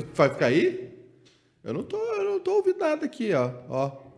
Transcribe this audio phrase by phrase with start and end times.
[0.00, 0.92] tu vai ficar aí?
[1.62, 3.52] Eu não tô, eu não tô ouvindo nada aqui, ó.
[3.68, 4.12] Ó.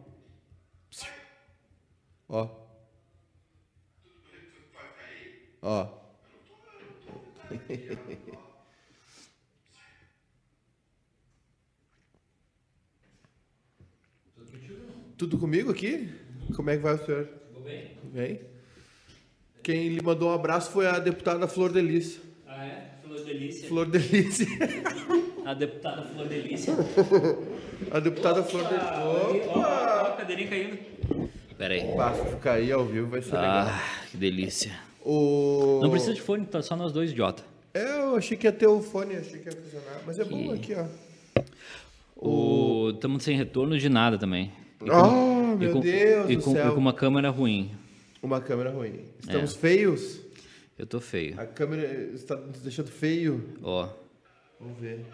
[2.29, 2.65] Ó.
[5.63, 5.89] Ó.
[15.17, 16.13] Tudo comigo aqui?
[16.55, 17.27] Como é que vai o senhor?
[17.27, 17.97] Tudo bem?
[18.05, 18.41] Bem?
[19.63, 22.21] Quem lhe mandou um abraço foi a deputada Flor Delícia.
[22.47, 22.99] Ah, é?
[23.03, 23.69] Flor Delícia.
[23.69, 24.47] Flor Delícia.
[25.45, 26.75] A deputada Flor Delícia.
[27.91, 28.93] A deputada Flor Delícia.
[28.99, 30.79] Ó, ó, a cadeirinha caindo.
[31.59, 31.95] Pera aí.
[31.97, 33.67] Basta ficar aí ao vivo, vai ser legal.
[33.69, 34.73] Ah, que delícia.
[35.05, 35.81] O...
[35.83, 37.43] Não precisa de fone, tá só nós dois, idiota.
[37.75, 40.01] É, eu achei que ia ter o fone, achei que ia funcionar.
[40.07, 40.87] Mas é bom aqui, ó.
[42.17, 42.91] O...
[42.91, 44.51] Estamos sem retorno de nada também.
[44.85, 46.69] E Ah, e meu com- Deus e do com, céu.
[46.69, 47.71] e com uma câmera ruim.
[48.23, 49.01] Uma câmera ruim.
[49.21, 49.59] Estamos É.
[49.59, 50.21] feios?
[50.79, 51.39] Eu tô feio.
[51.39, 53.45] A câmera está nos deixando feio.
[53.63, 53.89] Ó.
[54.59, 55.05] Vamos ver.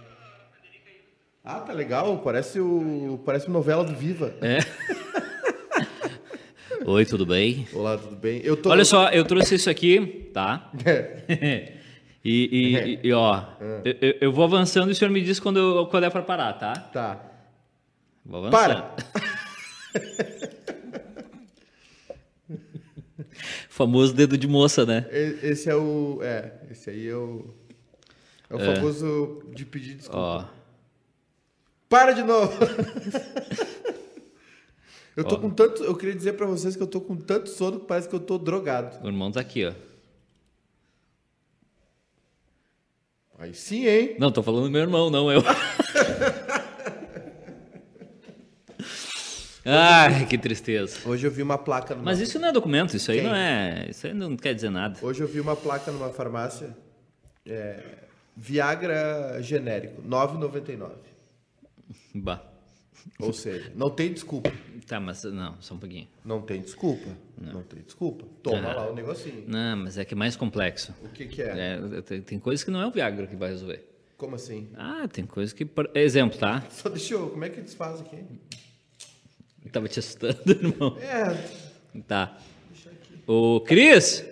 [1.52, 2.18] Ah, tá legal.
[2.18, 4.32] Parece o parece novela do Viva.
[4.40, 4.58] É.
[6.84, 7.66] Oi, tudo bem?
[7.72, 8.40] Olá, tudo bem?
[8.44, 10.70] Eu tô Olha só, eu trouxe isso aqui, tá?
[10.86, 11.72] É.
[12.24, 13.42] e, e- e, ó,
[13.84, 16.22] eu, eu- eu vou avançando e o senhor me diz quando, eu- quando é pra
[16.22, 16.72] parar, tá?
[16.72, 17.20] Tá.
[18.24, 18.60] Vou avançando.
[18.60, 18.94] Para.
[23.68, 25.06] Famoso dedo de moça, né?
[25.42, 27.50] Esse é o é, esse aí é o
[28.48, 30.18] é o famoso de pedir desculpa.
[30.18, 30.59] Ó.
[31.90, 32.52] Para de novo.
[35.16, 37.80] eu tô com tanto, eu queria dizer pra vocês que eu tô com tanto sono
[37.80, 39.04] que parece que eu tô drogado.
[39.04, 39.72] O irmão tá aqui, ó.
[43.40, 44.14] Aí sim, hein?
[44.20, 45.42] Não, tô falando do meu irmão, não eu.
[49.64, 50.96] Ai, que tristeza.
[51.04, 53.26] Hoje eu vi uma placa numa Mas isso não é documento, isso aí Quem?
[53.26, 53.86] não é.
[53.90, 54.96] Isso aí não quer dizer nada.
[55.02, 56.70] Hoje eu vi uma placa numa farmácia
[57.44, 57.82] é,
[58.36, 61.09] Viagra genérico, 9,99.
[62.14, 62.42] Bah.
[63.18, 64.52] Ou seja, não tem desculpa.
[64.86, 66.06] Tá, mas não, só um pouquinho.
[66.24, 67.08] Não tem desculpa.
[67.40, 68.26] Não, tem desculpa.
[68.42, 68.74] Toma Ah.
[68.74, 69.44] lá o negocinho.
[69.46, 70.94] Não, mas é que é mais complexo.
[71.02, 71.76] O que que é?
[71.96, 73.88] É, tem, tem coisas que não é o Viagra que vai resolver.
[74.18, 74.68] Como assim?
[74.76, 75.64] Ah, tem coisas que.
[75.64, 76.62] por- Exemplo, tá?
[76.70, 77.30] Só deixa eu...
[77.30, 78.22] Como é que desfaz aqui?
[79.64, 80.98] Eu tava te assustando, irmão.
[80.98, 82.00] É...
[82.06, 82.38] Tá.
[83.26, 84.24] O Cris!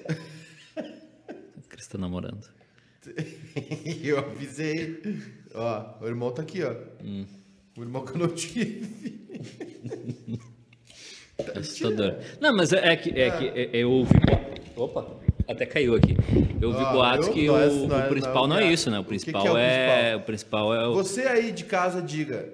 [1.57, 2.47] O Cris tá namorando.
[4.03, 5.01] eu avisei.
[5.55, 6.75] Ó, o irmão tá aqui, ó.
[7.03, 7.25] Hum.
[7.79, 9.19] O irmão que eu não tive.
[11.57, 12.17] Assustador.
[12.41, 14.13] Não, mas é que, é que é- eu ouvi.
[14.77, 15.07] Opa!
[15.47, 16.17] Até caiu aqui.
[16.61, 18.73] Eu ouvi Ah, boatos eu- que é- o, não é- o principal não é é
[18.73, 18.99] isso, né?
[18.99, 20.19] O O que principal, que é o é, principal?
[20.19, 20.95] O principal é o.
[20.95, 22.53] Você aí de casa diga,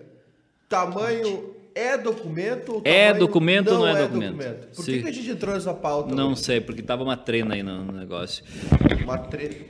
[0.69, 4.69] tamanho é documento ou É documento ou não é documento?
[4.77, 5.01] Por Sim.
[5.03, 6.15] que, a gente entrou nessa pauta?
[6.15, 6.43] Não hoje?
[6.45, 8.45] sei, porque tava uma trena aí no, negócio.
[9.03, 9.65] Uma treta.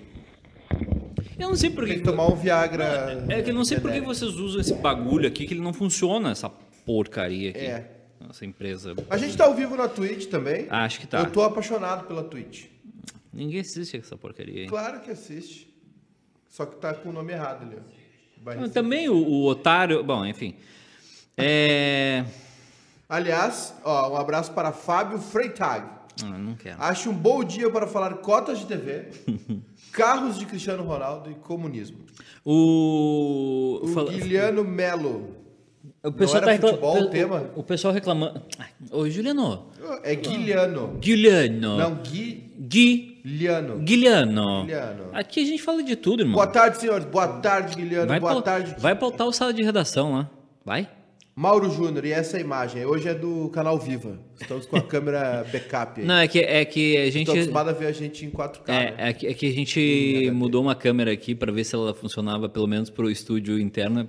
[1.39, 2.05] Eu não sei por Tem que.
[2.05, 3.25] tomar um Viagra.
[3.29, 4.15] É que eu não sei por que genérico.
[4.15, 6.49] vocês usam esse bagulho aqui que ele não funciona, essa
[6.85, 7.59] porcaria aqui.
[7.59, 7.91] É.
[8.31, 8.95] Essa empresa.
[9.11, 10.67] A gente tá ao vivo na Twitch também.
[10.71, 11.19] Acho que tá.
[11.19, 12.67] Eu tô apaixonado pela Twitch.
[13.33, 14.69] Ninguém assiste essa porcaria aí.
[14.69, 15.69] Claro que assiste.
[16.49, 18.71] Só que tá com o nome errado ali.
[18.71, 20.03] Também o, o otário.
[20.05, 20.55] Bom, enfim.
[21.37, 22.25] É.
[23.09, 25.87] Aliás, ó, um abraço para Fábio Freitag.
[26.23, 26.77] Ah, não quero.
[26.81, 29.09] Acho um bom dia para falar cotas de TV,
[29.93, 31.99] carros de Cristiano Ronaldo e comunismo.
[32.45, 33.81] O.
[33.83, 35.43] O fala- Guilherme Melo.
[36.03, 37.51] O pessoal era tá futebol o o- tema?
[37.57, 38.43] O, pessoal reclamando.
[38.91, 39.67] Ô, Juliano.
[40.03, 40.99] É Guilherme.
[40.99, 41.77] Guilherno.
[41.79, 42.45] Não, Guilherme.
[42.57, 43.21] Gui.
[43.25, 43.79] Guilherno.
[43.79, 44.67] Guilherno.
[45.13, 46.35] Aqui a gente fala de tudo, irmão.
[46.35, 47.07] Boa tarde, senhores.
[47.07, 48.21] Boa tarde, Guilherme.
[48.21, 48.75] Boa tarde.
[48.79, 50.31] vai pautar o sala de redação lá.
[50.65, 50.89] Vai?
[51.37, 52.87] Mauro Júnior, e essa imagem?
[52.87, 54.21] Hoje é do canal Viva.
[54.41, 56.01] Estamos com a câmera backup.
[56.01, 56.07] aí.
[56.07, 57.23] Não, é que, é que a gente.
[57.23, 58.69] Estou acostumado a ver a gente em 4K.
[58.69, 58.95] né?
[58.97, 61.93] É, é, que, é que a gente mudou uma câmera aqui para ver se ela
[61.93, 64.09] funcionava pelo menos pro estúdio interno.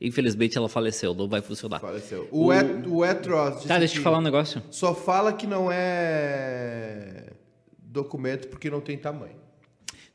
[0.00, 1.80] Infelizmente ela faleceu, não vai funcionar.
[1.80, 2.28] Faleceu.
[2.30, 4.62] O, Et, o Etros Tá, deixa eu te falar um negócio.
[4.70, 7.32] só fala que não é
[7.80, 9.34] documento porque não tem tamanho.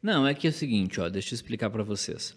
[0.02, 2.34] Não, é que é o seguinte, ó, deixa eu explicar para vocês.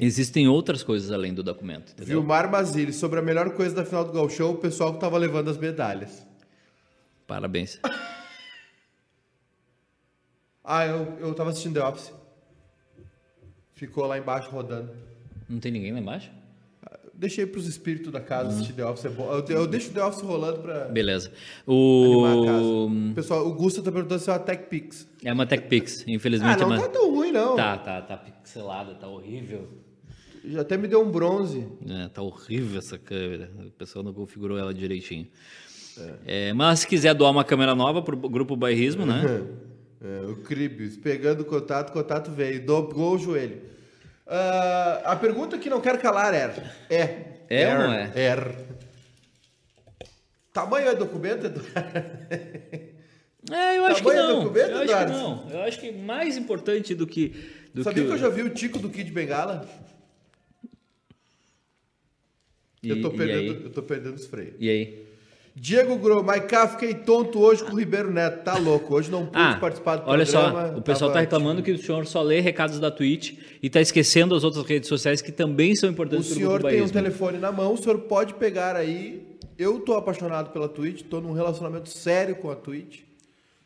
[0.00, 2.20] Existem outras coisas além do documento, entendeu?
[2.20, 5.48] Vilmar Mazili, sobre a melhor coisa da final do Gauchão, o pessoal que tava levando
[5.48, 6.26] as medalhas.
[7.26, 7.80] Parabéns.
[10.70, 12.12] Ah, eu, eu tava assistindo The Office.
[13.72, 14.94] Ficou lá embaixo rodando.
[15.48, 16.30] Não tem ninguém lá embaixo?
[17.18, 18.24] Deixei pros espíritos da Uhum.
[18.24, 19.04] casa assistir The Office.
[19.06, 19.28] É bom.
[19.32, 21.32] Eu, eu deixo The Office rolando pra Beleza.
[21.66, 22.88] O...
[23.14, 25.08] Pessoal, o Gusta tá perguntando se é uma Tech Pix.
[25.24, 26.60] É uma TechPix, Ah, infelizmente.
[26.60, 26.80] não é uma...
[26.82, 27.56] tá tão ruim, não.
[27.56, 29.68] tá, tá, tá pixelada, tá horrível.
[30.44, 31.66] Já até me deu um bronze.
[31.88, 33.50] É, tá horrível essa câmera.
[33.66, 35.26] O pessoal não configurou ela direitinho.
[36.24, 39.22] É, mas se quiser doar uma câmera nova pro grupo Bairrismo, né?
[40.00, 43.60] É, o Cribius, pegando o contato, o contato veio, dobrou o joelho.
[44.28, 46.52] Uh, a pergunta que não quero calar é.
[46.90, 47.38] É.
[47.48, 48.12] É er, ou não é?
[48.14, 48.54] Er.
[50.52, 52.10] Tamanho é documento, Eduardo?
[53.50, 54.42] É, eu acho que Tamanho é não.
[54.42, 55.12] documento, eu acho que Eduardo?
[55.12, 55.50] não.
[55.50, 57.28] Eu acho que mais importante do que.
[57.72, 59.66] Do Sabia que, que eu já vi o Tico do Kid Bengala?
[62.82, 63.64] E, eu, tô e perdendo, aí?
[63.64, 64.54] eu tô perdendo os freios.
[64.58, 65.07] E aí?
[65.60, 68.44] Diego Gro, Maiká, fiquei tonto hoje com o Ribeiro Neto.
[68.44, 68.94] Tá louco.
[68.94, 70.68] Hoje não pude Ah, participar do olha programa.
[70.72, 73.32] só, o pessoal tava- está reclamando que o senhor só lê recados da Twitch
[73.62, 76.80] e está esquecendo as outras redes sociais que também são importantes para o senhor tem
[76.82, 79.26] um telefone na mão, o senhor pode pegar aí.
[79.58, 83.00] Eu tô apaixonado pela Twitch, tô num relacionamento sério com a Twitch.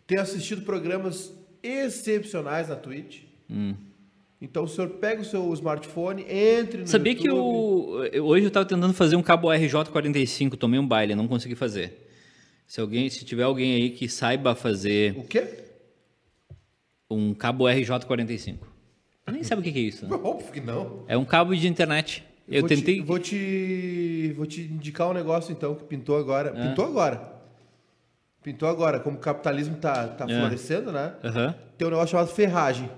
[0.06, 1.30] Tenho assistido programas
[1.62, 3.20] excepcionais na Twitch.
[3.50, 3.74] Hum.
[4.44, 7.38] Então o senhor pega o seu smartphone, entre no Sabia que YouTube.
[7.38, 11.54] eu, eu- hoje eu estava tentando fazer um cabo RJ45, tomei um baile, não consegui
[11.54, 12.08] fazer.
[12.66, 15.46] Se alguém, se tiver alguém aí que saiba fazer O quê?
[17.10, 18.56] um cabo RJ45.
[19.30, 20.06] Nem sabe o que que é isso.
[20.06, 20.18] né?
[20.22, 21.04] Óbvio que não.
[21.06, 22.24] É um cabo de internet.
[22.48, 22.96] Eu vou tentei.
[22.96, 26.52] Te, vou, te, vou te indicar um negócio então que pintou agora.
[26.56, 26.68] Ah.
[26.68, 27.32] Pintou agora.
[28.42, 28.98] Pintou agora.
[28.98, 30.38] Como o capitalismo tá, tá É.
[30.40, 31.14] florescendo, né?
[31.22, 31.54] Aham.
[31.78, 32.90] Tem um negócio chamado ferragem.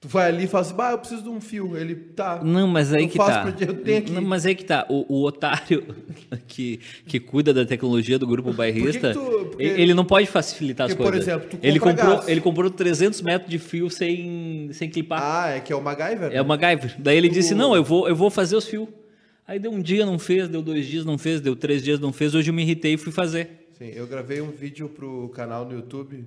[0.00, 1.76] Tu vai ali e fala assim, bah, eu preciso de um fio.
[1.76, 2.40] Ele, tá.
[2.44, 3.42] Não, mas aí que tá.
[3.42, 4.12] porque eu tenho aqui.
[4.12, 4.86] Não, mas aí que tá.
[4.88, 5.84] O, o otário
[6.46, 10.86] que, que cuida da tecnologia do grupo bairrista, Por tu- porque- ele não pode facilitar
[10.86, 11.26] as porque, por coisas.
[11.28, 12.28] exemplo, tu ele comprou, gás.
[12.28, 15.20] ele comprou 300 metros de fio sem, sem clipar.
[15.20, 16.30] Ah, é que é o MacGyver?
[16.32, 16.94] É o MacGyver.
[17.00, 18.86] Daí ele disse: O- Não, eu vou, eu vou fazer os fios.
[19.48, 22.12] Aí deu um dia, não fez, deu dois dias, não fez, deu três dias, não
[22.12, 22.36] fez.
[22.36, 23.66] Hoje eu me irritei e fui fazer.
[23.72, 26.24] Sim, eu gravei um vídeo pro canal no YouTube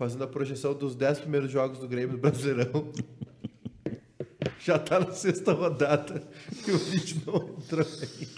[0.00, 2.90] fazendo a projeção dos 10 primeiros jogos do Grêmio do Brasileirão.
[4.58, 6.22] Já tá na sexta rodada
[6.66, 8.28] e o vídeo não entrou aí.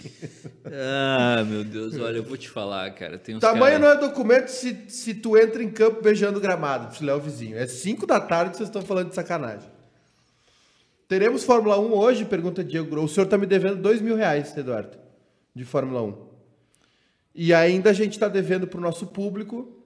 [0.65, 3.17] Ah, meu Deus, olha, eu vou te falar, cara.
[3.17, 6.93] Tem Tamanho cara- não é documento se, se tu entra em campo beijando o gramado,
[6.93, 7.57] filé o vizinho.
[7.57, 9.69] É 5 da tarde e vocês estão falando de sacanagem.
[11.07, 12.25] Teremos Fórmula 1 hoje?
[12.25, 13.03] Pergunta Diego Gro.
[13.05, 14.97] O senhor tá me devendo 2 mil reais, Eduardo,
[15.55, 16.27] de Fórmula 1.
[17.33, 19.82] E ainda a gente está devendo para o nosso público.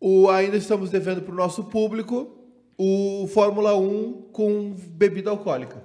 [0.00, 2.36] O, ainda estamos devendo para o nosso público
[2.76, 5.82] o Fórmula 1 com bebida alcoólica.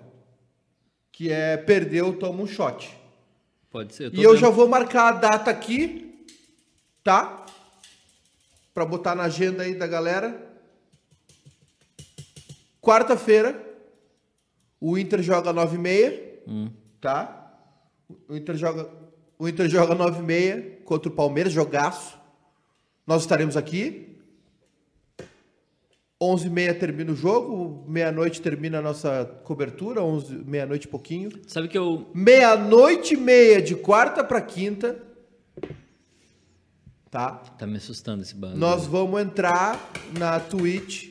[1.12, 2.96] Que é perdeu, toma um shot.
[3.72, 4.12] Pode ser.
[4.12, 4.40] tô E eu vendo.
[4.42, 6.26] já vou marcar a data aqui,
[7.04, 7.46] tá?
[8.74, 10.52] Pra botar na agenda aí da galera.
[12.82, 13.62] Quarta-feira,
[14.80, 16.70] o Inter joga 9 e meia, Hum.
[17.00, 17.40] tá?
[18.28, 18.90] O Inter joga,
[19.40, 22.20] o Inter joga 9 e meia contra o Palmeiras, jogaço.
[23.06, 24.10] Nós estaremos aqui.
[26.22, 31.30] 11 e meia termina o jogo, meia-noite termina a nossa cobertura, 11, meia-noite e pouquinho.
[31.48, 32.10] Sabe que eu.
[32.14, 35.02] Meia-noite e meia de quarta para quinta.
[37.12, 37.32] Tá?
[37.32, 38.58] Tá me assustando esse bando.
[38.58, 41.10] Nós vamos entrar na Twitch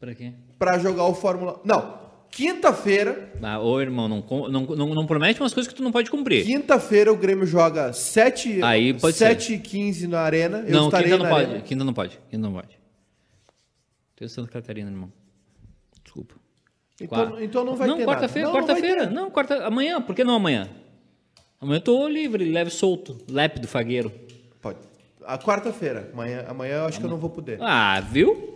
[0.00, 0.32] Pra quê?
[0.58, 1.60] para jogar o Fórmula.
[1.64, 2.01] Não,
[2.32, 3.30] quinta-feira.
[3.40, 6.44] Ah, ô, irmão, não, não, não, não promete umas coisas que tu não pode cumprir.
[6.44, 10.64] Quinta-feira o Grêmio joga 7 Aí pode 7 e 15 na arena.
[10.66, 11.44] Eu não, estarei quinta não pode.
[11.44, 11.60] arena.
[11.60, 12.18] Quinta não pode.
[12.30, 12.78] Quinta não pode.
[14.16, 15.12] Tem Santa Catarina, irmão.
[16.02, 16.34] Desculpa.
[17.00, 18.04] Então, então não vai ter nada.
[18.06, 19.06] quarta-feira, Não, vai quarta-feira.
[19.06, 19.12] ter.
[19.12, 20.00] Não, quarta, amanhã.
[20.00, 20.68] Por que não amanhã?
[21.60, 24.10] Amanhã eu tô livre, leve solto, lépido, fagueiro.
[24.60, 24.78] Pode.
[25.24, 26.10] A quarta-feira.
[26.12, 27.58] Amanhã, amanhã eu acho que eu não vou poder.
[27.60, 28.50] Ah, viu?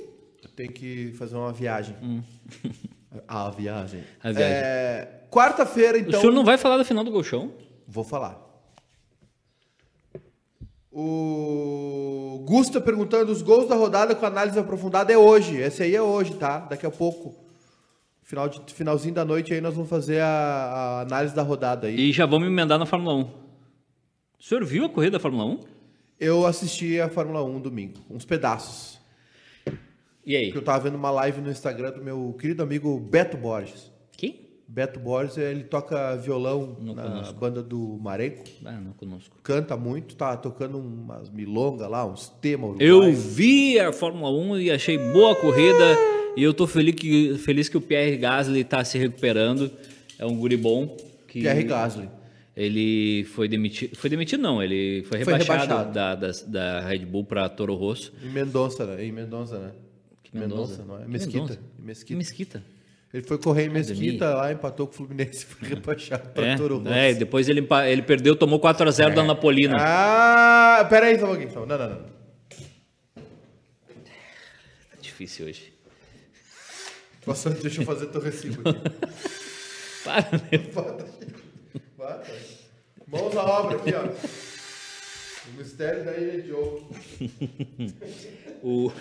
[0.55, 1.95] Tem que fazer uma viagem.
[3.27, 4.03] A viagem.
[4.23, 4.57] A viagem.
[4.57, 6.19] É, Quarta-feira, então.
[6.19, 7.53] o senhor não vai falar da final do Golchão?
[7.87, 8.45] Vou falar.
[10.91, 15.57] O Gusta perguntando os gols da rodada com análise aprofundada é hoje.
[15.57, 16.61] Esse aí é hoje, tá?
[16.61, 17.35] Daqui a pouco.
[18.23, 22.01] Final de, finalzinho da noite aí nós vamos fazer a, a análise da rodada aí.
[22.01, 23.21] E já vamos emendar na Fórmula 1.
[23.23, 25.61] O senhor viu a corrida da Fórmula 1?
[26.19, 28.96] Eu assisti a Fórmula 1 domingo, uns pedaços.
[30.27, 30.51] E aí?
[30.51, 33.93] Que eu tava vendo uma live no Instagram do meu querido amigo Beto Borges.
[34.17, 34.41] Quem?
[34.67, 37.35] Beto Borges, ele toca violão Não na conosco.
[37.35, 38.43] banda do Marenco.
[38.65, 39.37] Ah, não conosco.
[39.43, 44.71] Canta muito, tá tocando umas milongas lá, uns temas Eu vi a Fórmula 1 e
[44.73, 45.97] achei boa a corrida.
[46.37, 49.71] E eu tô feliz que, feliz que o Pierre Gasly tá se recuperando.
[50.19, 50.97] É um guri bom.
[51.29, 52.09] Que Pierre Gasly.
[52.57, 53.95] Ele foi demitido.
[53.97, 54.61] Foi demitido, não.
[54.63, 55.93] Ele foi Foi rebaixado, rebaixado.
[55.93, 58.13] Da, da, da Red Bull para Toro Rosso.
[58.25, 59.05] Em Mendonça, né?
[59.05, 59.71] Em Mendonça, né?
[60.37, 60.85] Mendonça?
[60.85, 61.07] não é?
[61.07, 61.59] Mesquita.
[61.79, 62.17] Mesquita.
[62.19, 62.63] Mesquita.
[63.15, 63.71] Ele foi correr em.
[63.71, 66.89] Mesquita, lá empatou com o Fluminense e foi rebaixado pra É, Toro Rosso.
[66.91, 69.77] é, depois ele, ele perdeu, tomou 4x0 da Napolina.
[69.79, 71.53] Ah, peraí, só um pouquinho.
[71.53, 72.17] só- Não, não, não.
[74.91, 75.73] Tá difícil hoje.
[77.27, 78.81] Nossa, deixa eu fazer teu recibo aqui.
[80.05, 80.61] Para, meu.
[80.73, 81.07] Bota.
[81.97, 82.33] Bota.
[83.09, 84.09] Mãos à obra aqui, ó.
[85.57, 86.89] Mistério da Ilha de Ouro.
[88.63, 88.93] O...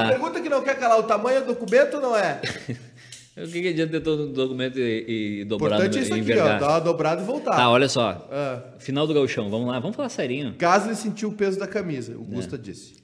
[0.00, 0.08] A Tá.
[0.10, 2.40] pergunta que não quer calar, o tamanho do documento não é?
[3.36, 6.38] O que, que adianta ter todo o documento e, e dobrado Importante é isso aqui,
[6.38, 6.56] ó.
[6.56, 7.56] Dar uma dobrada e voltar.
[7.56, 8.28] Tá, olha só.
[8.30, 8.62] Ah.
[8.78, 10.54] Final do gauchão, vamos lá, vamos falar serinho.
[10.56, 12.14] Gasly sentiu o peso da camisa, É.
[12.14, 12.94] o Gusta disse.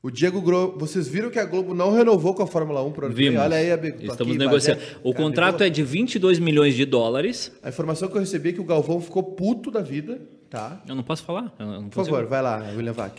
[0.00, 0.76] O Diego Gro...
[0.78, 3.30] Vocês viram que a Globo não renovou com a Fórmula 1 pro ano que vem?
[3.30, 3.44] Vimos.
[3.44, 3.96] Olha aí, amigo.
[4.02, 4.80] Estamos aqui, negociando.
[4.80, 7.50] mas O contrato é de 22 milhões de dólares.
[7.60, 10.80] A informação que eu recebi é que o Galvão ficou puto da vida, tá?
[10.86, 11.52] Eu não posso falar.
[11.58, 13.18] não Por favor, vai lá, William Vac.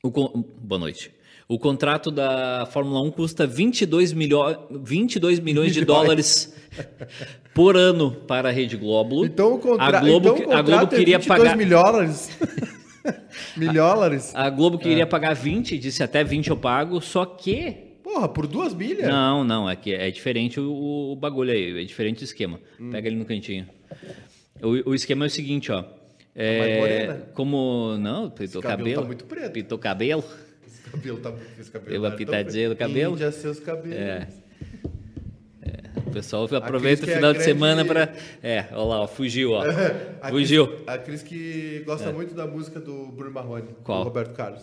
[0.00, 1.10] O Boa noite.
[1.48, 4.38] O contrato da Fórmula 1 custa 22, milho...
[4.70, 6.52] 22 milhões de dólares
[7.54, 9.24] por ano para a Rede Globo.
[9.24, 9.98] Então o, contra...
[9.98, 11.56] a Globo, então, o a contrato Globo queria é 22 pagar.
[11.56, 12.30] milhões.
[13.56, 14.34] milhões.
[14.34, 14.80] A Globo É.
[14.80, 17.84] queria pagar 20, disse até 20 eu pago, só que.
[18.02, 19.08] Porra, por duas milhas?
[19.08, 22.60] Não, não, é que é diferente o, o bagulho aí, é diferente o esquema.
[22.80, 22.90] Hum.
[22.90, 23.66] Pega ele no cantinho.
[24.62, 25.84] O, o esquema é o seguinte, ó.
[26.34, 27.28] É, mais morena?
[27.34, 27.96] como.
[27.98, 29.00] Não, pintou cabelo cabelo.
[29.00, 29.52] tá muito preto.
[29.52, 30.24] Pintou cabelo.
[30.96, 32.88] Cabelo tá esse cabelo Deu uma tá pitadinha no preto.
[32.88, 33.12] cabelo.
[33.14, 33.96] Índia, seus cabelos.
[33.96, 34.26] É.
[36.06, 38.12] O pessoal aproveita o é final de grande- semana pra.
[38.42, 39.62] É, olha lá, ó, fugiu, ó.
[40.22, 40.66] A fugiu.
[40.66, 43.98] Cris, a Cris que gosta muito da música do Bruno Marrone, Qual?
[44.00, 44.62] do Roberto Carlos.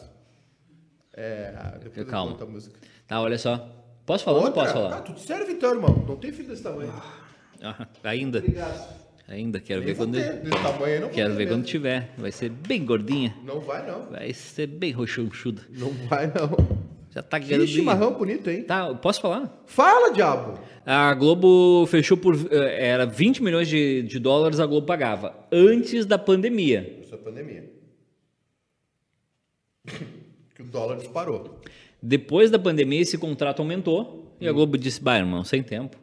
[1.16, 2.32] É, depois eu Calma.
[2.32, 2.80] conto a música.
[3.08, 3.70] Tá, olha só.
[4.06, 4.64] Posso falar ou não Outra?
[4.66, 5.02] posso Ah, falar?
[5.02, 6.04] tu te serve então, irmão.
[6.08, 6.92] Não tem filho desse tamanho.
[7.62, 8.40] Ah, ainda.
[8.40, 9.03] Obrigado.
[9.28, 10.14] Ainda, quero Nem ver quando.
[10.16, 10.34] ter.
[10.42, 11.54] Desse tamanho não Quero ver mesmo.
[11.56, 12.14] quando tiver.
[12.18, 13.34] Vai ser bem gordinha.
[13.44, 14.10] Não vai, não.
[14.12, 15.62] Vai ser bem roxonchuda.
[15.70, 16.84] Não vai, não.
[17.10, 17.68] Já tá Que grandinha.
[17.68, 18.64] chimarrão bonito, hein?
[18.64, 19.64] Tá, posso falar?
[19.66, 20.60] Fala, diabo!
[20.86, 22.36] A Globo fechou por.
[22.52, 25.34] eh, Era 20 milhões de, de dólares a Globo pagava.
[25.52, 27.00] Antes da pandemia.
[27.02, 27.72] Isso é pandemia.
[30.56, 31.60] que o dólar disparou.
[32.02, 34.36] Depois da pandemia, esse contrato aumentou.
[34.42, 35.98] E a Globo disse: Bah, irmão, sem tempo.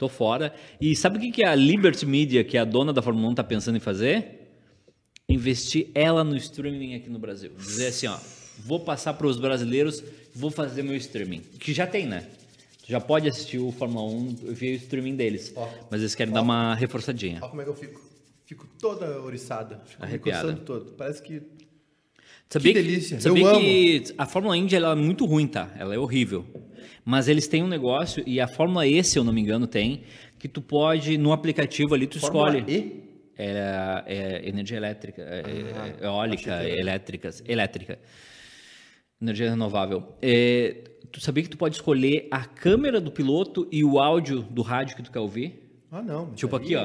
[0.00, 0.54] Tô fora.
[0.80, 3.34] E sabe o que que a Liberty Media, que é a dona da Fórmula 1,
[3.34, 4.48] tá pensando em fazer?
[5.28, 7.52] Investir ela no streaming aqui no Brasil.
[7.54, 8.16] Dizer assim, ó,
[8.64, 10.02] vou passar para os brasileiros,
[10.34, 11.40] vou fazer meu streaming.
[11.40, 12.26] Que já tem, né?
[12.82, 15.52] Tu Já pode assistir o Fórmula 1 via o streaming deles.
[15.54, 15.68] Ó.
[15.90, 17.38] Mas eles querem dar uma reforçadinha.
[17.42, 18.00] Olha como é que eu fico.
[18.46, 19.82] Fico toda oriçada.
[19.84, 20.54] Fico Arrepiada.
[20.54, 20.92] todo.
[20.92, 21.42] Parece que.
[22.48, 25.70] Sabia Que delícia, Sabia eu que a Fórmula Indy ela é muito ruim, tá?
[25.78, 26.44] Ela é horrível.
[27.04, 30.02] Mas eles têm um negócio, e a Fórmula E, se eu não me engano, tem,
[30.38, 32.72] que tu pode, no aplicativo ali, tu Fórmula escolhe.
[32.72, 33.10] E?
[33.38, 35.40] É, é energia elétrica, é,
[36.02, 37.98] é eólica, achei que era- elétricas, elétrica.
[39.20, 40.14] Energia renovável.
[40.22, 40.76] É,
[41.10, 44.96] tu sabia que tu pode escolher a câmera do piloto e o áudio do rádio
[44.96, 45.82] que tu quer ouvir?
[45.90, 46.32] Ah, não.
[46.32, 46.84] Tipo aí- aqui, ó.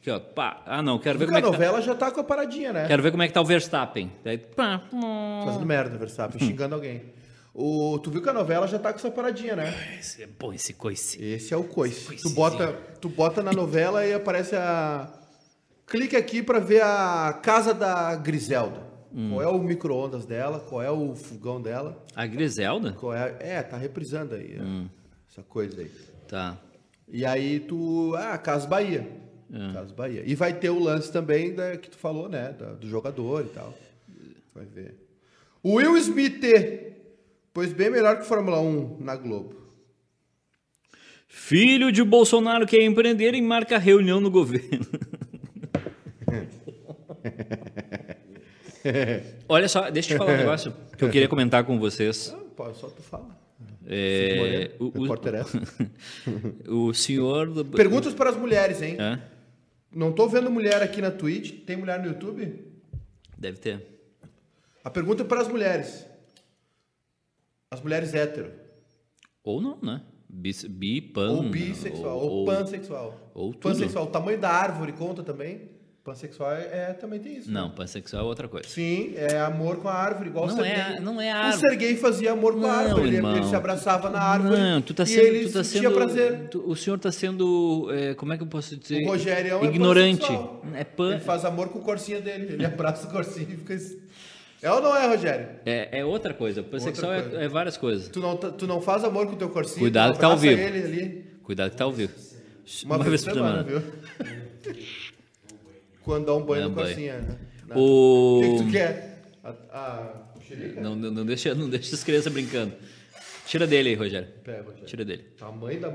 [0.00, 0.18] Aqui, ó.
[0.20, 0.62] Pá.
[0.66, 1.66] Ah, não, quero ver Porque como a é que tá.
[1.66, 2.86] novela já tá com a paradinha, né?
[2.86, 4.10] Quero ver como é que tá o Verstappen.
[4.24, 4.82] Daí, pá.
[5.44, 7.02] Fazendo merda, Verstappen, xingando alguém.
[7.60, 9.74] O, tu viu que a novela já tá com essa paradinha, né?
[9.98, 11.20] Esse é bom esse coice.
[11.20, 12.14] Esse é o coice.
[12.16, 15.12] Tu bota, tu bota na novela e aparece a.
[15.86, 18.80] Clique aqui pra ver a casa da Griselda.
[19.12, 19.30] Hum.
[19.30, 20.60] Qual é o micro-ondas dela?
[20.60, 22.00] Qual é o fogão dela?
[22.14, 22.92] A Griselda?
[22.92, 23.34] Qual é...
[23.40, 24.86] é, tá reprisando aí Hum.
[25.28, 25.90] essa coisa aí.
[26.28, 26.56] Tá.
[27.08, 28.14] E aí tu.
[28.16, 29.04] Ah, Casa Bahia.
[29.52, 29.72] É.
[29.72, 30.22] Casa Bahia.
[30.24, 32.54] E vai ter o lance também da, que tu falou, né?
[32.56, 33.74] da- do jogador e tal.
[34.54, 34.94] Vai ver.
[35.60, 36.40] O Will Smith,
[37.58, 39.56] pois bem melhor que Fórmula 1 na Globo.
[41.26, 44.86] Filho de Bolsonaro quer empreender e marca reunião no governo.
[49.48, 52.32] Olha só, deixa eu te falar um negócio que eu queria comentar com vocês.
[52.32, 53.36] Ah, pô, só tu fala.
[53.88, 55.16] É, o, o- é
[56.70, 57.64] o senhor.
[57.74, 58.96] Perguntas para as mulheres, hein?
[59.92, 61.64] Não tô vendo mulher aqui na Twitch.
[61.64, 62.56] Tem mulher no YouTube?
[63.36, 63.84] Deve ter.
[64.84, 66.06] A pergunta é para as mulheres.
[67.70, 68.50] As mulheres hétero.
[69.44, 70.00] Ou não, né?
[70.28, 71.30] Bi, bi pan.
[71.30, 72.18] ou bissexual.
[72.18, 73.30] Ou, pansexual.
[73.34, 73.62] ou tudo.
[73.72, 74.04] pansexual.
[74.04, 75.76] O tamanho da árvore conta também?
[76.04, 77.50] Pansexual é, é- também tem isso.
[77.50, 78.66] Não, pansexual é outra coisa.
[78.66, 81.68] Sim, é amor com a árvore, igual Não o é- não é a O árvore.
[81.68, 83.08] Serguei fazia amor com a Não, árvore.
[83.08, 83.36] Ele, irmão.
[83.36, 85.20] ele se abraçava na árvore Não, tu tá e sendo.
[85.26, 86.48] ele tu tá sendo prazer.
[86.48, 87.88] tu- o senhor tá sendo.
[87.92, 89.02] é, como é que eu posso dizer?
[89.04, 90.20] O Rogério é Ignorante.
[90.20, 90.62] pansexual.
[90.74, 91.10] É pan.
[91.12, 92.54] Ele faz amor com o corcinho dele.
[92.54, 93.76] Ele abraça o corcinho e fica...
[94.60, 95.48] É ou não é, Rogério?
[95.64, 96.62] É, é outra coisa.
[96.62, 97.42] Pansexual Outra coisa.
[97.42, 98.08] é, é várias coisas.
[98.08, 99.80] Tu não, tá- tu não faz amor com o teu corcinho.
[99.80, 100.60] Cuidado que tá ao vivo.
[100.60, 102.12] ali Cuidado que tá ao vivo.
[102.84, 103.82] uma, vez por semana, viu?
[106.02, 107.38] Quando dá um banho no corcinho, né?
[107.76, 108.38] O...
[108.38, 109.22] O que, que tu quer?
[109.44, 110.28] A, a?
[110.80, 112.72] Não, não, não deixa, não deixa as crianças brincando.
[113.46, 114.28] Tira dele aí, Rogério.
[114.46, 114.84] Rogério.
[114.86, 115.24] Tira dele.
[115.38, 115.88] Tamanho da.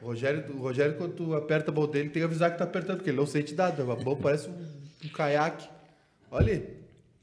[0.00, 2.64] O Rogério, o Rogério, quando tu aperta a mão dele, tem que avisar que tá
[2.64, 3.82] apertando, porque ele não sente nada.
[3.82, 4.54] A mão parece um,
[5.04, 5.68] um caiaque.
[6.30, 6.79] Olha aí.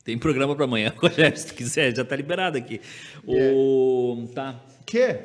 [0.08, 2.80] Tem programa pra amanhã, Rogério, se tu quiser, já tá liberado aqui.
[3.28, 4.26] O...
[4.34, 4.56] Tá.
[4.86, 5.16] Que?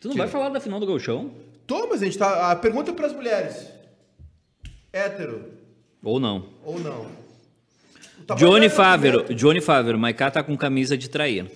[0.00, 1.30] Tu não vai falar da final do Gauchão?
[1.66, 2.50] Tô, mas a gente tá.
[2.50, 3.68] A pergunta é pras mulheres:
[4.90, 5.44] hétero
[6.02, 6.48] Ou não?
[6.64, 7.06] ou não?
[8.26, 9.38] Tá Johnny pagando Favero, argumento.
[9.38, 11.50] Johnny Favero, Maiká tá com camisa de trair.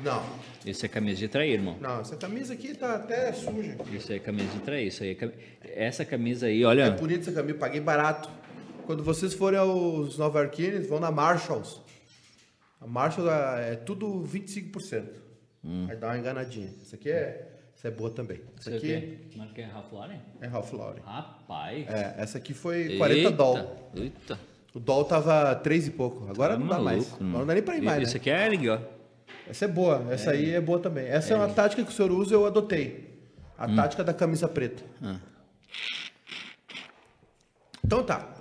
[0.00, 0.24] Não,
[0.66, 1.76] Isso é camisa de trair, irmão.
[1.80, 3.76] não, essa camisa aqui tá até suja.
[3.92, 4.88] Isso aí é camisa de trair.
[4.88, 5.30] Isso aí é cam...
[5.62, 6.90] Essa camisa aí, É olha.
[6.90, 8.28] bonita essa camisa, paguei barato.
[8.86, 11.80] Quando vocês forem aos Nova Yorkines, vão na Marshalls.
[12.80, 15.04] A Marshalls é é tudo 25%.
[15.64, 15.86] Hum.
[15.90, 16.70] Aí dá uma enganadinha.
[16.80, 18.40] Essa aqui é, essa é boa também.
[18.58, 19.38] Essa Isso aqui aqui.
[19.38, 20.20] Marca é Ralph Lauren?
[20.40, 21.00] é Ralph Lauren.
[21.04, 21.88] Rapaz.
[21.88, 23.68] É, essa aqui foi 40 Eita, dólares.
[23.94, 24.38] Eita.
[24.72, 26.28] O doll tava 3 e pouco.
[26.30, 27.12] Agora não dá mais.
[27.14, 28.20] Agora não dá nem pra ir mais, Isso né?
[28.20, 28.78] aqui é Ering, ó.
[29.48, 30.06] Essa é boa.
[30.12, 31.06] Essa aí é boa também.
[31.06, 33.16] Essa é, uma tática que o senhor usa, eu adotei.
[33.58, 33.74] A Hum.
[33.74, 34.84] tática da camisa preta.
[35.02, 35.18] Ah.
[37.84, 38.35] Então tá.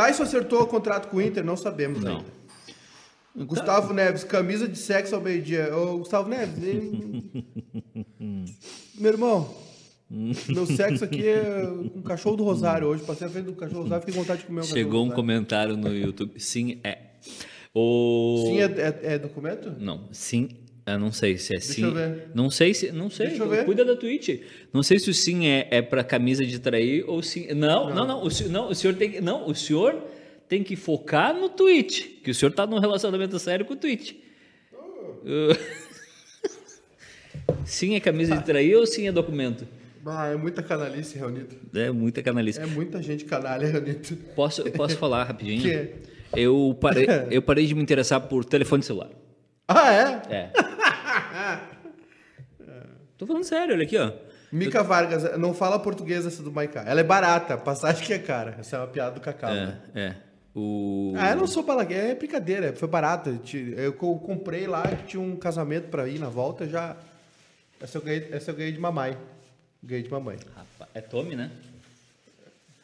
[0.00, 1.44] Tyson acertou o contrato com o Inter?
[1.44, 2.18] Não sabemos Não.
[2.18, 2.40] ainda.
[3.44, 5.74] Gustavo Neves, camisa de sexo ao meio-dia.
[5.76, 7.44] Ô, Gustavo Neves, ele-
[8.98, 9.54] meu irmão,
[10.48, 11.62] meu sexo aqui é
[11.94, 13.02] um cachorro do Rosário hoje.
[13.04, 15.10] Passei a frente do cachorro do Rosário, fiquei com vontade de comer um Chegou um
[15.10, 16.40] comentário no YouTube.
[16.40, 16.98] Sim, é.
[17.74, 18.42] O...
[18.46, 19.72] Sim, é, é- é documento?
[19.78, 20.48] Não, sim.
[20.86, 21.82] Eu não sei se é sim.
[21.84, 22.28] eu ver.
[22.34, 22.90] Não sei se.
[22.90, 23.28] Não sei.
[23.28, 23.64] Deixa eu ver.
[23.64, 24.40] Cuida da Twitch.
[24.72, 27.52] Não sei se o sim é, é para camisa de trair ou sim.
[27.54, 28.22] Não, não, não.
[28.24, 29.20] O, senhor- não, o senhor tem que.
[29.20, 29.94] Não, o senhor
[30.48, 32.06] tem que focar no Twitch.
[32.24, 34.14] Que o senhor tá num relacionamento sério com o Twitch.
[37.64, 39.66] Sim é camisa de trair ou sim é documento?
[40.04, 41.54] Ah, é muita canalice reunido.
[41.74, 42.58] É muita canalice.
[42.58, 44.16] É muita gente canalha reunido.
[44.34, 45.60] Posso, posso falar rapidinho?
[45.62, 45.90] Que?
[46.34, 49.10] Eu parei, eu parei de me interessar por telefone celular.
[49.68, 50.34] Ah, é?
[50.34, 50.50] É.
[53.20, 54.12] Tô falando sério, olha aqui, ó.
[54.50, 56.84] Mica Vargas, não fala português essa do Maiká.
[56.86, 58.56] Ela é barata, passagem que é cara.
[58.58, 59.50] Essa é uma piada do Cacau.
[59.50, 59.80] É, né?
[59.94, 60.14] é.
[60.56, 61.12] O...
[61.18, 63.38] Ah, eu não sou balagueira, é brincadeira, foi barata.
[63.76, 66.96] Eu co- comprei lá, tinha um casamento pra ir na volta, já.
[67.78, 69.18] Essa eu ganhei, essa eu ganhei de mamãe.
[69.82, 70.38] Ganhei de mamãe.
[70.56, 71.50] Rapaz, é Tommy, né?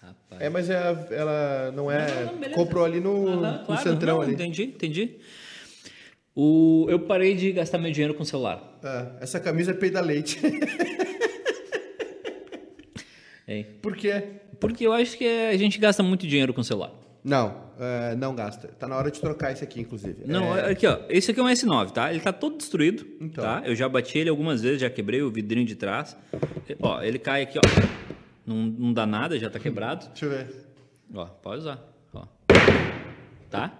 [0.02, 0.42] Rapaz.
[0.42, 2.24] É, mas ela, ela não é.
[2.26, 4.34] Não, não, comprou ali no, Aham, no claro, centrão não, ali.
[4.34, 5.16] Entendi, entendi.
[6.36, 6.86] O...
[6.90, 8.78] Eu parei de gastar meu dinheiro com celular.
[8.84, 10.38] É, essa camisa é peida leite.
[13.80, 14.22] Por quê?
[14.60, 16.92] Porque eu acho que a gente gasta muito dinheiro com celular.
[17.24, 18.68] Não, é, não gasta.
[18.68, 20.24] Tá na hora de trocar esse aqui, inclusive.
[20.26, 22.10] Não, É, aqui ó, esse aqui é um S9, tá?
[22.10, 23.42] Ele tá todo destruído, Então.
[23.42, 23.62] tá?
[23.64, 26.16] Eu já bati ele algumas vezes, já quebrei o vidrinho de trás.
[26.80, 27.62] Ó, ele cai aqui, ó.
[28.44, 30.06] Não, não dá nada, já tá quebrado.
[30.08, 30.66] Deixa eu ver.
[31.14, 32.26] Ó, pode usar, ó.
[33.50, 33.72] Tá?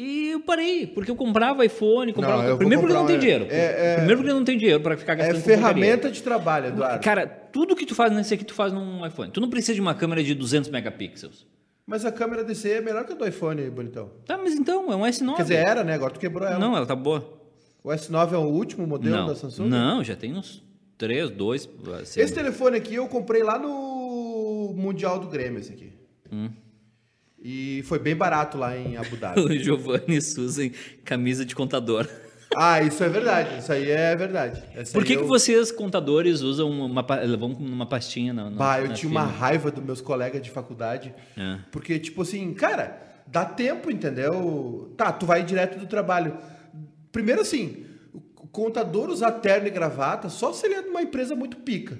[0.00, 2.44] E eu parei, porque eu comprava iPhone, comprava...
[2.50, 3.48] Não, Primeiro porque não tem dinheiro.
[3.50, 5.56] é- é- Primeiro porque não tem dinheiro para ficar É gastando porcaria.
[5.58, 7.02] ferramenta de trabalho, Eduardo.
[7.02, 9.32] Cara, tudo que tu faz nesse aqui, tu faz num iPhone.
[9.32, 11.44] Tu não precisa de uma câmera de 200 megapixels.
[11.84, 14.12] Mas a câmera desse aí é melhor que a do iPhone, bonitão.
[14.24, 15.34] Tá, mas então, é um S9.
[15.34, 15.94] Quer dizer, era, né?
[15.94, 16.60] Agora tu quebrou ela.
[16.60, 17.36] Não, ela tá boa.
[17.82, 19.66] O S9 é o último modelo não, da Samsung?
[19.66, 20.62] não, já tem uns
[20.96, 21.68] 3, 2...
[22.02, 22.20] Assim.
[22.20, 25.92] Esse telefone aqui eu comprei lá no Mundial do Grêmio, esse aqui.
[26.30, 26.50] Hum.
[27.42, 29.58] E foi bem barato lá em Abu Dhabi.
[29.62, 30.18] Giovanni
[30.58, 30.72] em
[31.04, 32.06] camisa de contador.
[32.56, 33.58] ah, isso é verdade.
[33.58, 34.62] Isso aí é verdade.
[34.74, 35.20] Essa Por que, eu...
[35.20, 37.04] que vocês, contadores, usam uma...
[37.04, 39.38] com uma pastinha na, na Bah, eu na tinha uma fila?
[39.38, 41.14] raiva dos meus colegas de faculdade.
[41.36, 41.58] É.
[41.70, 44.92] Porque, tipo assim, cara, dá tempo, entendeu?
[44.96, 46.36] Tá, tu vai direto do trabalho.
[47.12, 51.34] Primeiro assim, o contador usar terno e gravata só se ele é de uma empresa
[51.34, 51.98] muito pica.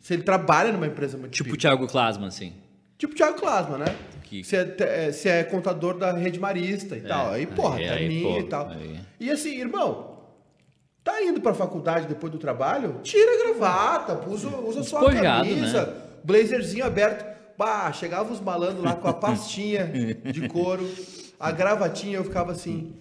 [0.00, 1.36] Se ele trabalha numa empresa muito Hum.
[1.36, 1.62] Tipo o pica.
[1.68, 2.52] Thiago Klasman, assim.
[2.98, 3.96] Tipo o Thiago Klasma, né?
[4.42, 7.30] Que- Se, é, é, é contador da rede marista e tal.
[7.30, 8.68] Aí, porra, aí- aí, terninho pô, e tal.
[8.68, 8.98] aí.
[9.20, 10.18] E assim, irmão,
[11.04, 12.96] tá indo pra faculdade depois do trabalho?
[13.02, 15.92] Tira a gravata, usa, usa só a Despojado, camisa, né?
[16.24, 17.34] blazerzinho aberto.
[17.56, 19.84] Bah, chegava os malandros lá com a pastinha
[20.32, 20.88] de couro,
[21.38, 22.92] a gravatinha, eu ficava assim.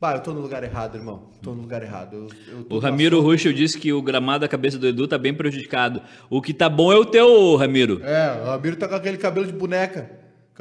[0.00, 1.28] Bah, eu tô no lugar errado, irmão.
[1.40, 2.26] Tô no lugar errado.
[2.48, 5.32] Eu, eu O Ramiro Ruschel disse que o gramado da cabeça do Edu tá bem
[5.32, 6.02] prejudicado.
[6.28, 8.00] O que tá bom é o teu, Ramiro.
[8.02, 10.10] É, o Ramiro tá com aquele cabelo de boneca.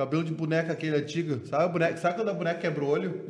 [0.01, 1.45] Cabelo de boneca aquele antigo.
[1.45, 3.27] Sabe, a boneca, sabe quando a boneca quebra o olho?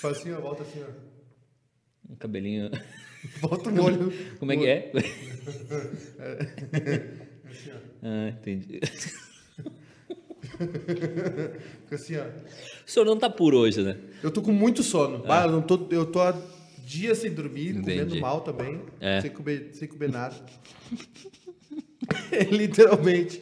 [0.00, 2.12] Faz assim, ó, volta assim, ó.
[2.12, 2.72] Um cabelinho.
[3.40, 4.12] Volta o olho.
[4.40, 4.90] Como é que é?
[8.02, 8.80] ah, entendi.
[11.84, 12.24] Fica assim, ó.
[12.24, 13.96] O senhor não tá puro hoje, né?
[14.24, 15.20] Eu tô com muito sono.
[15.20, 16.36] Bah, eu, não tô, eu tô há
[16.84, 18.20] dias sem dormir, comendo Entendi.
[18.20, 18.80] mal também.
[18.98, 19.20] É.
[19.20, 20.34] Sem, comer, sem comer nada.
[22.50, 23.40] Literalmente.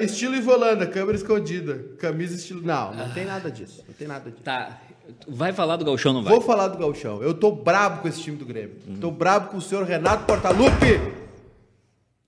[0.00, 1.84] Estilo Ivolanda, câmera escondida.
[1.98, 2.62] Camisa estilo.
[2.62, 3.84] Não, não tem nada disso.
[3.86, 4.42] Não tem nada disso.
[4.42, 4.80] Tá.
[5.26, 6.32] Vai falar do Galchão, não vai?
[6.32, 7.22] Vou falar do Galchão.
[7.22, 8.76] Eu tô brabo com esse time do Grêmio.
[9.00, 11.00] Tô brabo com o senhor Renato Portaluppi.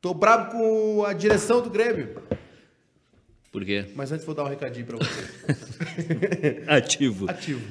[0.00, 2.20] Tô brabo com a direção do Grêmio.
[3.50, 3.86] Por quê?
[3.94, 6.64] Mas antes vou dar um recadinho pra você.
[6.66, 7.30] Ativo.
[7.30, 7.64] Ativo.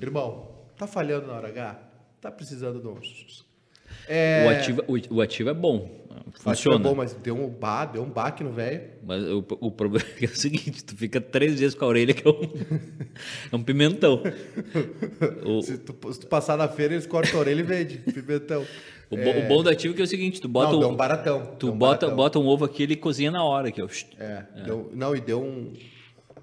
[0.00, 1.80] Irmão, tá falhando na hora H?
[2.20, 2.98] Tá precisando de um...
[4.08, 5.96] É, O, ativo, o, o ativo é bom.
[6.10, 6.78] Acho que é Funciona.
[6.78, 8.82] bom, mas deu um ba, deu um baque no velho.
[9.02, 12.26] Mas o, o problema é o seguinte, tu fica três dias com a orelha que
[12.26, 12.40] é um,
[13.52, 14.22] é um pimentão.
[15.44, 17.98] O, Se tu, se tu passar na feira, eles cortam a orelha e vende.
[17.98, 18.64] Pimentão.
[19.10, 20.88] o, bo- o bom do ativo é que é o seguinte, tu bota, Não, deu
[20.90, 21.46] um baratão.
[21.58, 22.16] tu um bota, baratão.
[22.16, 23.68] bota um ovo aqui, ele cozinha na hora.
[23.68, 23.88] Aqui, ó.
[24.18, 25.72] É, Deu, não, e deu um.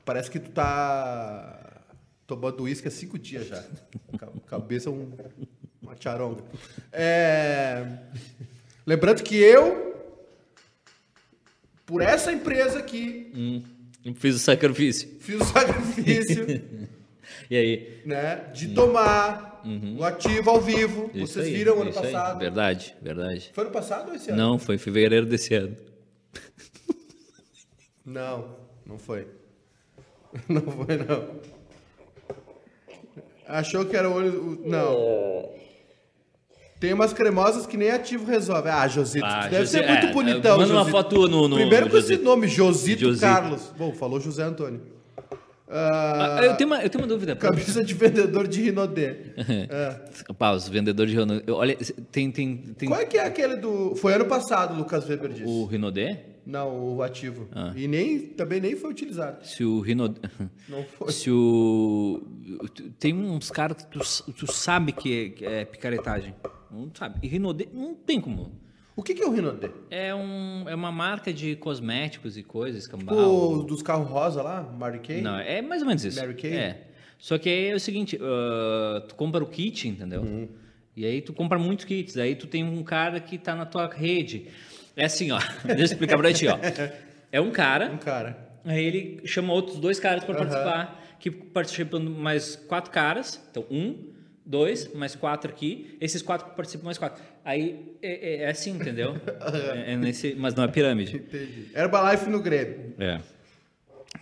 [0.04, 1.82] Parece que tu tá
[2.28, 3.64] tomando uísque há cinco dias já.
[4.18, 5.12] Ca- Cabeça um,
[5.86, 6.44] uma charonga.
[6.92, 7.86] É,
[8.86, 9.96] lembrando que eu,
[11.86, 13.64] por essa empresa aqui, Hum,
[14.16, 15.10] fiz o sacrifício.
[15.20, 16.46] fiz o sacrifício
[17.50, 18.02] E aí?
[18.06, 19.62] né, de tomar
[20.00, 21.10] o ativo ao vivo.
[21.14, 22.12] Isso Vocês aí, viram ano isso aí.
[22.12, 22.40] passado.
[22.40, 23.52] Verdade, verdade.
[23.54, 24.38] Foi ano passado ou esse ano?
[24.38, 25.76] Não, foi em fevereiro desse ano.
[28.06, 29.28] Não, não foi.
[30.50, 31.40] Não foi, não.
[33.48, 34.62] Achou que era o olho.
[34.66, 35.50] Não.
[36.80, 38.70] Tem umas cremosas que nem ativo resolve.
[38.70, 40.92] Ah, Josito, Ah, deve José- ser muito é, bonitão, manda uma Josito.
[40.98, 42.24] foto tua no- no Primeiro com esse Josito.
[42.26, 43.22] nome, Josito, Josito.
[43.22, 43.62] Carlos.
[43.78, 44.82] Bom, falou José Antônio.
[45.68, 47.36] Ah, eu, tenho uma, eu tenho uma dúvida.
[47.36, 49.16] Camisa de vendedor de Rinodê.
[49.48, 50.34] É.
[50.38, 51.50] Pá, os vendedores de Renault.
[51.50, 51.76] Olha,
[52.12, 53.96] tem, tem, tem Qual é que é aquele do.
[53.96, 55.44] Foi ano passado, Lucas Weber disse.
[55.44, 56.26] o Rinodé?
[56.46, 57.48] Não, o ativo.
[57.52, 57.74] Ah.
[57.76, 59.46] E nem, também nem foi utilizado.
[59.46, 60.22] Se o Rinodé.
[60.70, 61.12] Não foi.
[61.12, 62.22] Se o.
[63.00, 64.00] Tem uns caras que tu,
[64.34, 66.36] tu sabe que é, que é picaretagem.
[66.70, 67.20] Não sabe.
[67.24, 68.52] E Rinodé não tem como.
[68.96, 69.70] O que, que é o Rinodê?
[69.90, 73.18] É, um, é uma marca de cosméticos e coisas, cambal.
[73.52, 75.22] O dos carros rosa lá, Mary Kay?
[75.22, 76.20] Não, é mais ou menos isso.
[76.20, 76.54] Mary Kay?
[76.54, 76.88] É.
[77.20, 80.22] Só que aí é o seguinte, ah, tu compra o kit, entendeu?
[80.22, 80.48] Uhum.
[80.96, 82.16] E aí tu compra muitos kits.
[82.18, 84.48] Aí tu tem um cara que tá na tua rede.
[84.96, 85.40] É assim, ó.
[85.66, 86.58] Deixa eu explicar pra ti, ó.
[87.32, 88.38] É um Um cara, cara.
[88.64, 90.46] aí ele chama outros dois caras para Aham.
[90.46, 93.42] participar, que participam mais quatro caras.
[93.52, 93.96] Então, um,
[94.46, 95.98] dois, mais quatro aqui.
[96.00, 97.22] Esses quatro participam mais quatro.
[97.44, 99.16] Aí é, é- é assim, entendeu?
[99.76, 101.18] É, é nesse, mas não é pirâmide.
[101.18, 101.68] Entendi.
[101.76, 102.94] Herbalife no Grêmio.
[103.00, 103.20] É.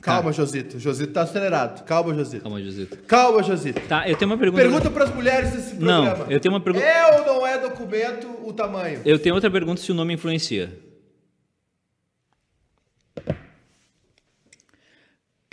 [0.02, 0.80] Calma, Josito.
[0.80, 1.84] Josito tá acelerado.
[1.86, 2.44] Calma, Josito.
[2.44, 2.98] Calma, Josito.
[3.08, 3.80] Calma, Josito.
[3.88, 4.62] Tá, eu tenho uma pergunta.
[4.64, 6.32] Pergunta para as mulheres desse Não, programa.
[6.34, 6.86] eu tenho uma pergunta.
[6.86, 9.02] É ou não é documento o tamanho?
[9.06, 10.72] Eu tenho outra pergunta se o nome influencia.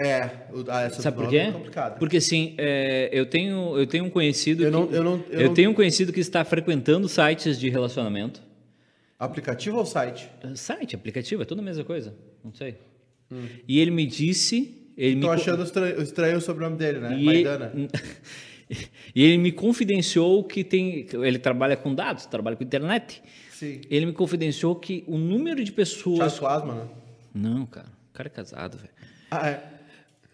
[0.03, 0.31] É.
[0.69, 1.37] Ah, essa Sabe por quê?
[1.39, 1.97] É complicada.
[1.97, 5.41] Porque assim, é, eu tenho eu tenho um conhecido Eu não- que, eu não- eu
[5.41, 8.43] eu não- tenho um conhecido que está frequentando sites de relacionamento.
[9.19, 10.31] Aplicativo ou site?
[10.55, 12.15] Site, aplicativo, é tudo a mesma coisa.
[12.43, 12.77] Não sei.
[13.69, 17.17] E ele me disse, ele me Tô co- achando estranho, estranho o sobrenome dele, né?
[17.19, 17.73] e, Maidana.
[19.15, 23.23] e ele me confidenciou que tem, ele trabalha com dados, trabalha com internet.
[23.53, 23.83] Sim.
[23.91, 26.89] Ele me confidenciou que o número de pessoas Chato asma, né?
[27.35, 27.87] Não, cara.
[28.11, 28.91] O cara é casado, velho.
[29.31, 29.63] Ah, é.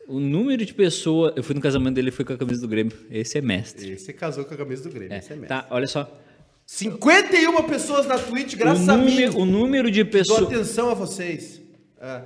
[0.08, 1.32] O número de pessoas.
[1.36, 2.92] Eu fui no casamento dele, foi com a camisa do Grêmio.
[3.10, 3.90] Esse é mestre.
[3.92, 5.12] Esse casou com a camisa do Grêmio.
[5.12, 5.48] É, Esse é mesmo.
[5.48, 6.08] tá, olha só.
[6.64, 9.24] 51 pessoas na Twitch, graças a mim.
[9.36, 10.42] o número de Dou pessoas.
[10.42, 11.60] atenção a vocês.
[12.00, 12.22] É.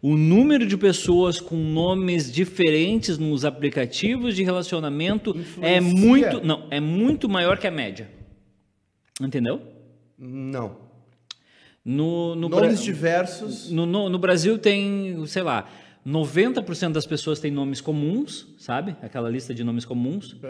[0.00, 5.80] O número de pessoas com nomes diferentes nos aplicativos de relacionamento é Influencia.
[5.80, 6.46] muito.
[6.46, 8.10] Não, é muito maior que a média.
[9.20, 9.60] Entendeu?
[10.18, 10.76] Não.
[11.84, 13.70] No, no, Nomes Bra- diversos.
[13.70, 15.68] no, no, no Brasil tem, sei lá,
[16.06, 18.96] 90% das pessoas têm nomes comuns, sabe?
[19.02, 20.36] Aquela lista de nomes comuns.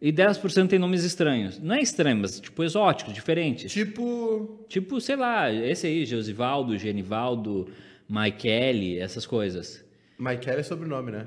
[0.00, 1.58] E 10% tem nomes estranhos.
[1.58, 3.72] Não é estranho, mas tipo exóticos, diferentes.
[3.72, 4.64] Tipo.
[4.68, 7.68] Tipo, sei lá, esse aí, Josivaldo, Genivaldo,
[8.08, 9.84] Maikele, essas coisas.
[10.16, 11.26] Michael é sobrenome, né?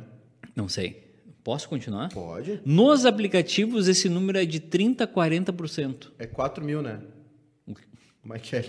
[0.56, 1.04] Não sei.
[1.44, 2.10] Posso continuar?
[2.10, 2.62] Pode.
[2.64, 6.12] Nos aplicativos, esse número é de 30% a 40%.
[6.18, 7.02] É 4 mil, né?
[8.24, 8.66] Michael.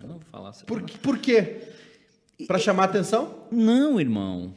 [0.00, 0.52] Eu não vou falar.
[0.66, 1.60] Por, por quê?
[2.46, 3.46] Pra chamar atenção?
[3.50, 4.54] Não, irmão.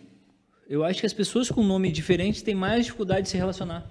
[0.67, 3.85] Eu acho que as pessoas com nome diferente têm mais dificuldade de se relacionar.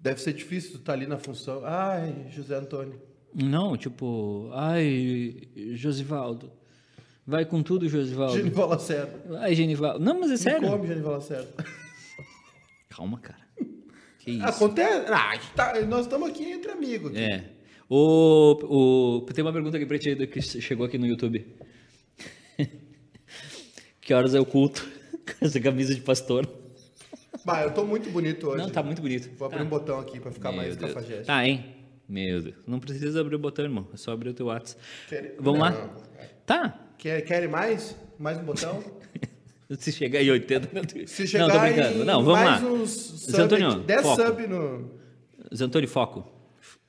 [0.00, 1.62] Deve ser difícil tu tá ali na função.
[1.64, 3.00] Ai, José Antônio.
[3.34, 5.42] Não, tipo, ai,
[5.72, 6.50] Josivaldo.
[7.26, 8.36] Vai com tudo, Josivaldo.
[8.36, 9.38] Genival Lacerda.
[9.40, 9.98] Ai, Genivaldo.
[10.02, 10.68] Não, mas é Me sério.
[10.68, 11.52] come, Genival Lacerda.
[12.88, 13.46] Calma, cara.
[14.20, 14.46] Que isso?
[14.46, 15.12] Acontece.
[15.12, 17.10] Ah, tá- nós estamos aqui entre amigos.
[17.10, 17.20] aqui.
[17.20, 17.52] É.
[17.90, 21.46] O, o, tem uma pergunta aqui pra ti que chegou aqui no YouTube.
[24.00, 24.86] que horas é o culto?
[25.38, 26.48] Com essa camisa de pastor.
[27.44, 28.58] Bah, eu tô muito bonito hoje.
[28.62, 29.30] Não, tá muito bonito.
[29.38, 29.64] Vou abrir Tá.
[29.64, 30.92] um botão aqui pra ficar Meu mais Deus.
[30.92, 31.24] cafajeste.
[31.26, 31.64] Tá, hein?
[32.08, 32.54] Meu Deus.
[32.66, 33.86] Não precisa abrir o botão, irmão.
[33.92, 34.80] É só abrir o teu WhatsApp.
[35.08, 35.66] Quer- Vamos Não.
[35.66, 35.96] lá?
[36.44, 36.88] Tá.
[36.98, 37.94] Quer, querem mais?
[38.18, 38.82] Mais um botão?
[39.78, 41.10] Se chegar em 80, meu Deus.
[41.10, 42.02] Se chegar Não, tô brincando.
[42.02, 42.68] em Não, vamos mais lá.
[42.70, 44.22] uns sub, Antônio, 10 foco.
[44.22, 44.90] sub no...
[45.54, 46.26] Zé Antônio, foco.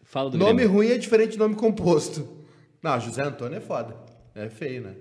[0.10, 0.74] Fala do Nome Grêmio.
[0.74, 2.28] ruim é diferente de nome composto.
[2.82, 3.96] Não, José Antônio é foda.
[4.34, 4.96] É feio, né?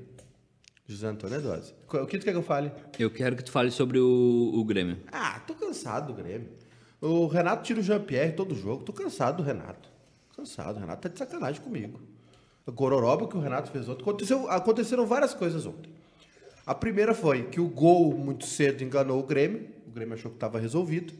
[0.87, 1.73] José Antônio é dose.
[1.91, 2.71] O que tu quer que eu fale?
[2.99, 4.99] Eu quero que tu fale sobre o, o Grêmio.
[5.11, 6.51] Ah, tô cansado do Grêmio.
[7.01, 8.85] O Renato tira o Jean-Pierre todo jogo.
[8.85, 9.89] Tô cansado do Renato.
[10.37, 11.99] Cansado, o Renato tá de sacanagem comigo.
[12.67, 14.03] A gororoba que o Renato fez ontem.
[14.03, 15.91] Aconteceu, aconteceram várias coisas ontem.
[16.67, 19.71] A primeira foi que o gol muito cedo enganou o Grêmio.
[19.87, 21.15] O Grêmio achou que estava resolvido.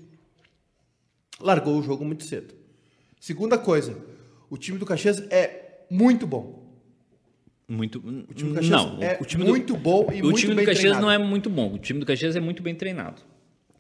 [1.41, 2.58] Largou o jogo muito cedo.
[3.21, 3.97] Segunda coisa,
[4.49, 6.67] o time do Caxias é muito bom.
[7.69, 7.99] Muito.
[7.99, 10.55] O time do Caxias não, é o time muito do, bom e o muito time
[10.55, 11.03] do Caxias treinado.
[11.03, 11.75] não é muito bom.
[11.75, 13.21] O time do Caxias é muito bem treinado.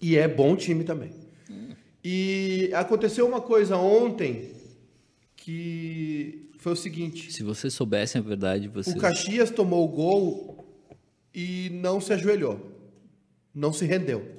[0.01, 1.11] E é bom time também.
[2.05, 4.53] E aconteceu uma coisa ontem
[5.37, 8.94] que foi o seguinte: Se vocês soubessem a verdade, vocês.
[8.94, 10.64] o Caxias tomou o gol
[11.35, 12.72] e não se ajoelhou,
[13.55, 14.38] não se rendeu.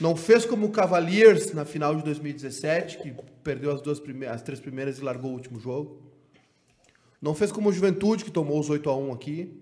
[0.00, 4.42] Não fez como o Cavaliers na final de 2017, que perdeu as duas primeiras, as
[4.42, 6.02] três primeiras e largou o último jogo.
[7.20, 9.58] Não fez como o Juventude, que tomou os 8 a 1 aqui,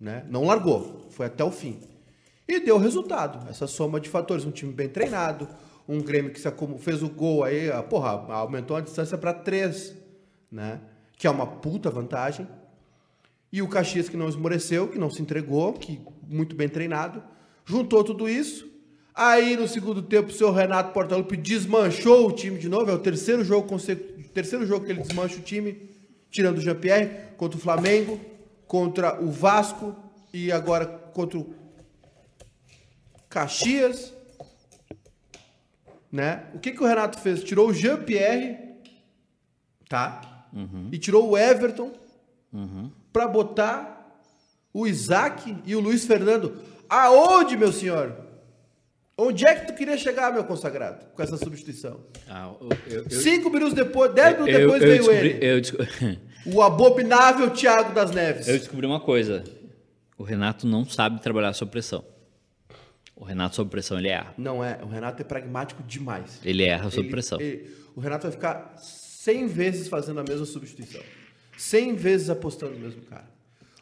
[0.00, 0.24] né?
[0.30, 1.80] Não largou, foi até o fim.
[2.46, 3.46] E deu resultado.
[3.48, 5.46] Essa soma de fatores, um time bem treinado,
[5.86, 6.40] um Grêmio que
[6.78, 9.94] fez o gol aí, porra, aumentou a distância para três,
[10.50, 10.80] né?
[11.18, 12.48] Que é uma puta vantagem.
[13.52, 17.22] E o Caxias que não esmoreceu, que não se entregou, que muito bem treinado,
[17.66, 18.67] juntou tudo isso.
[19.20, 23.00] Aí no segundo tempo o seu Renato Portaluppi desmanchou o time de novo, é o
[23.00, 23.66] terceiro jogo
[24.32, 25.90] terceiro jogo que ele desmancha o time,
[26.30, 28.20] tirando o Jean-Pierre, contra o Flamengo,
[28.64, 29.96] contra o Vasco
[30.32, 31.52] e agora contra o
[33.28, 34.14] Caxias,
[36.12, 36.44] né?
[36.54, 37.42] O que que o Renato fez?
[37.42, 38.56] Tirou o Jean-Pierre,
[39.88, 40.46] tá?
[40.92, 41.92] E tirou o Everton
[43.12, 44.22] para botar
[44.72, 46.62] o Isaac e o Luiz Fernando.
[46.88, 48.27] Aonde, meu senhor?
[49.20, 52.00] Onde é que tu queria chegar, meu consagrado, com essa substituição?
[52.28, 55.60] Ah, eu, eu, Cinco minutos depois, dez minutos depois veio descobri, ele.
[55.60, 58.46] Descobri, O abominável Thiago das Neves.
[58.46, 59.42] eu descobri uma coisa.
[60.16, 62.04] O Renato não sabe trabalhar sob pressão.
[63.16, 64.32] O Renato sob pressão, ele erra.
[64.38, 66.38] Não é, o Renato é pragmático demais.
[66.44, 67.40] Ele erra sob Ele- pressão.
[67.40, 71.00] ele- o Renato vai ficar 100 vezes fazendo a mesma substituição.
[71.56, 73.28] 100 vezes apostando no mesmo cara.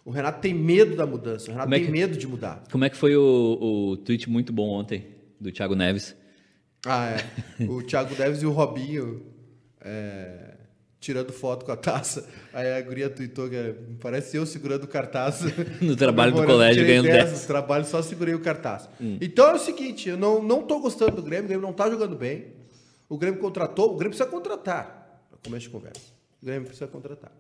[0.03, 1.51] O Renato tem medo da mudança.
[1.51, 2.62] O Renato é tem que- medo de mudar.
[2.72, 6.16] Como é que foi o, o tweet muito bom ontem do Thiago Neves?
[6.85, 7.64] Ah, é.
[7.64, 9.27] O Thiago Neves e o Robinho
[9.81, 10.55] é,
[11.01, 12.29] tirando foto com a taça.
[12.53, 15.40] Aí a guria tweetou que é, parece eu segurando o cartaz.
[15.81, 17.40] No trabalho do colégio, ganhando 10 10.
[17.42, 18.88] no trabalho, só segurei o cartaz.
[19.01, 19.18] Hum.
[19.20, 21.88] Então é o seguinte, eu não, não tô gostando do Grêmio, o Grêmio não tá
[21.90, 22.55] jogando bem.
[23.09, 25.22] O Grêmio contratou, o Grêmio precisa contratar.
[25.31, 26.01] Para começo de conversa.
[26.42, 27.33] O Grêmio precisa contratar.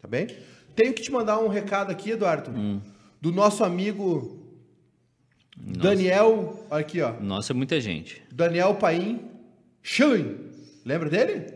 [0.00, 0.26] Tá bem?
[0.74, 2.80] Tenho que te mandar um recado aqui, Eduardo, Hum.
[3.20, 4.41] do nosso amigo
[5.64, 7.12] Daniel, olha aqui, ó.
[7.20, 8.22] Nossa, é muita gente.
[8.32, 9.20] Daniel Paim
[9.82, 10.36] Schulin.
[10.84, 11.46] Lembra dele?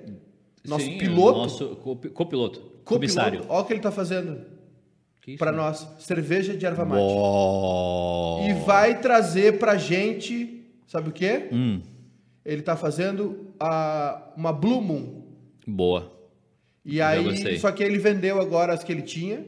[0.66, 1.38] Nosso Sim, piloto.
[1.38, 2.60] Nosso copi- copiloto.
[2.60, 2.84] copiloto.
[2.84, 3.44] Comissário.
[3.48, 4.40] Olha o que ele tá fazendo
[5.38, 5.58] para né?
[5.58, 5.86] nós.
[5.98, 7.00] Cerveja de erva mate.
[7.02, 8.46] Bom.
[8.48, 11.48] E vai trazer pra gente, sabe o quê?
[11.52, 11.80] Hum,
[12.44, 15.22] Ele tá fazendo a, uma Blue Moon.
[15.66, 16.12] boa.
[16.84, 17.58] E aí, gostei.
[17.58, 19.44] só que ele vendeu agora as que ele tinha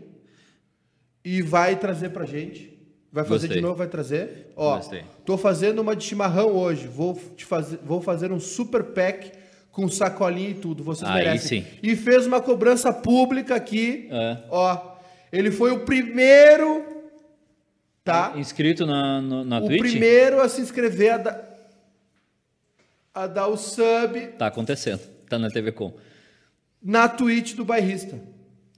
[1.25, 2.77] e vai trazer pra gente.
[3.11, 3.57] Vai fazer Gostei.
[3.57, 4.53] de novo, vai trazer.
[4.55, 5.03] Ó, Gostei.
[5.25, 6.87] tô fazendo uma de chimarrão hoje.
[6.87, 9.33] Vou te fazer, vou fazer um super pack
[9.73, 10.85] com sacolinha e tudo.
[10.85, 11.63] Vocês Aí merecem.
[11.63, 11.69] sim.
[11.83, 14.09] E fez uma cobrança pública aqui.
[14.11, 14.39] É.
[14.51, 14.97] Ó,
[15.33, 16.85] ele foi o primeiro,
[18.05, 18.35] tá?
[18.37, 19.81] Inscrito na, no- na o Twitch?
[19.81, 21.49] primeiro a se inscrever a dar,
[23.15, 25.01] a dar o sub Tá acontecendo.
[25.29, 25.95] Tá na TV Com.
[26.83, 28.21] na Twitch do Bairrista.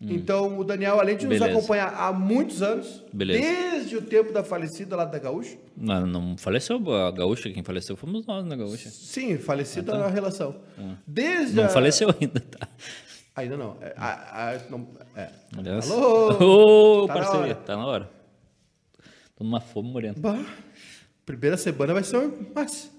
[0.02, 1.40] Então, o Daniel, além de nos Hum.
[1.40, 1.58] Beleza.
[1.58, 3.40] acompanhar há muitos anos, Beleza.
[3.42, 7.96] desde o tempo da falecida lá da Gaúcha, Não, não faleceu a Gaúcha, quem faleceu
[7.96, 8.88] fomos nós na Gaúcha.
[8.88, 10.56] sim, falecida na relação.
[11.06, 11.68] Desde Ah, Não a...
[11.68, 12.66] faleceu ainda, tá?
[13.36, 13.76] Ainda não.
[13.80, 15.28] É, a- a- não- é.
[15.92, 17.02] Alô?
[17.02, 18.10] Ô, Tá parceria, tá na hora.
[19.36, 20.14] Tô numa fome morena.
[20.18, 20.44] Bah,
[21.26, 22.30] primeira semana vai ser.
[22.54, 22.90] Mas,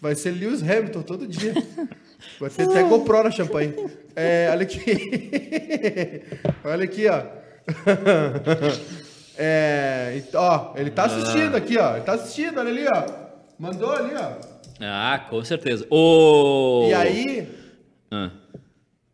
[0.00, 1.52] vai ser Lewis Hamilton todo dia.
[2.40, 3.74] Vai ter até GoPro na champanhe.
[4.16, 6.22] É, olha aqui.
[6.64, 7.22] olha aqui, ó.
[9.40, 11.94] É, ent- ó, ele tá assistindo aqui, ó.
[11.94, 13.04] Ele tá assistindo, olha ali, ó.
[13.56, 14.32] Mandou ali, ó.
[14.80, 15.86] Ah, com certeza.
[15.90, 16.86] Ô!
[16.90, 17.48] E aí,
[18.10, 18.30] Ah,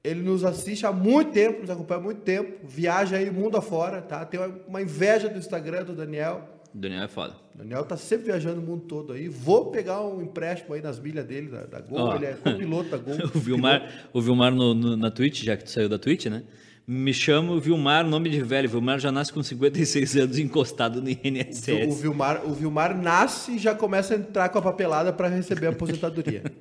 [0.02, 2.54] ele nos assiste há muito tempo, nos acompanha há muito tempo.
[2.66, 4.24] Viaja aí mundo afora, tá?
[4.24, 6.48] Tem uma inveja do Instagram do Daniel.
[6.74, 7.34] O Daniel é foda.
[7.54, 9.28] O Daniel tá sempre viajando o mundo todo aí.
[9.28, 11.98] Vou pegar um empréstimo aí nas milhas dele, da, da Gol.
[12.00, 12.14] Ó.
[12.16, 13.14] Ele é copiloto da Gol.
[13.34, 16.42] O Vilmar, o Vilmar no, no- na Twitch, já que tu saiu da Twitch, né?
[16.86, 18.68] Me chamo Vilmar, nome de velho.
[18.68, 22.00] Vilmar já nasce com 56 anos encostado no O INSS.
[22.02, 25.70] Vilmar, o Vilmar nasce e já começa a entrar com a papelada para receber a
[25.70, 26.42] aposentadoria.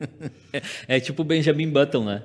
[0.87, 2.21] É, é tipo o Benjamin Button, né?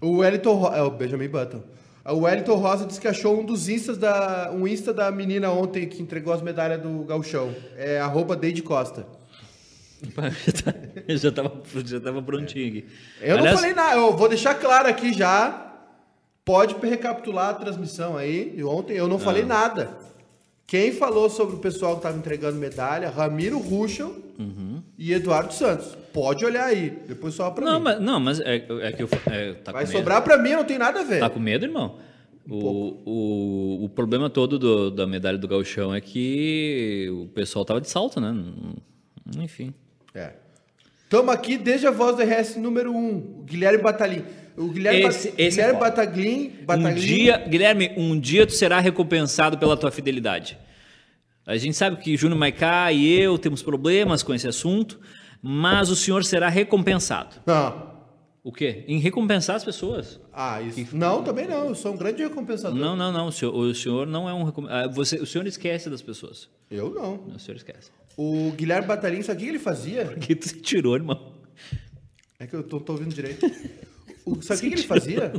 [0.00, 1.60] o Wellington é o Benjamin Button.
[2.04, 5.86] O Wellington Rosa disse que achou um dos instas da um insta da menina ontem
[5.86, 7.54] que entregou as medalhas do Gauchão.
[7.76, 9.06] É arroba Deide Costa.
[11.06, 12.86] já, já, tava, já tava prontinho aqui.
[13.20, 15.72] Eu Aliás, não falei nada, eu vou deixar claro aqui já
[16.44, 18.52] Pode recapitular a transmissão aí.
[18.56, 19.96] E ontem eu não falei nada.
[20.66, 23.10] Quem falou sobre o pessoal que estava entregando medalha?
[23.10, 24.12] Ramiro Ruschel
[25.08, 25.96] e Eduardo Santos.
[26.12, 26.90] Pode olhar aí.
[27.08, 27.84] Depois só pra Não, mim.
[27.84, 29.08] mas, não, mas é, é que eu.
[29.30, 31.20] É, tá Vai sobrar pra mim, não tem nada a ver.
[31.20, 31.96] Tá com medo, irmão?
[32.48, 37.80] O, o, o problema todo do- da medalha do gauchão é que o pessoal tava
[37.80, 38.34] de salto, né?
[39.38, 39.72] Enfim.
[40.14, 40.32] É.
[41.04, 44.24] Estamos aqui desde a voz do RS número 1, um, Guilherme Batalin.
[44.56, 45.90] O Guilherme, Esse- Ba- esse é Guilherme foda.
[45.90, 50.58] Bataglin, Um Bataglin dia, Guilherme, um dia tu será recompensado pela tua fidelidade.
[51.46, 55.00] A gente sabe que Júnior Maicá e eu temos problemas com esse assunto,
[55.42, 57.36] mas o senhor será recompensado.
[57.46, 57.90] Não.
[58.44, 58.84] O quê?
[58.88, 60.20] Em recompensar as pessoas.
[60.32, 60.96] Ah, isso.
[60.96, 61.68] Não, também não.
[61.68, 62.76] Eu sou um grande recompensador.
[62.78, 63.28] Não, não, não.
[63.28, 66.48] O senhor, o senhor não é um recom- ah, você, O senhor esquece das pessoas.
[66.70, 67.14] Eu não.
[67.34, 67.90] O senhor esquece.
[68.16, 70.06] O Guilherme Batalin, sabe o que ele fazia?
[70.06, 71.34] Por que tu se tirou, irmão?
[72.38, 73.46] É que eu tô, tô ouvindo direito.
[74.24, 75.32] O, sabe o que, que ele fazia?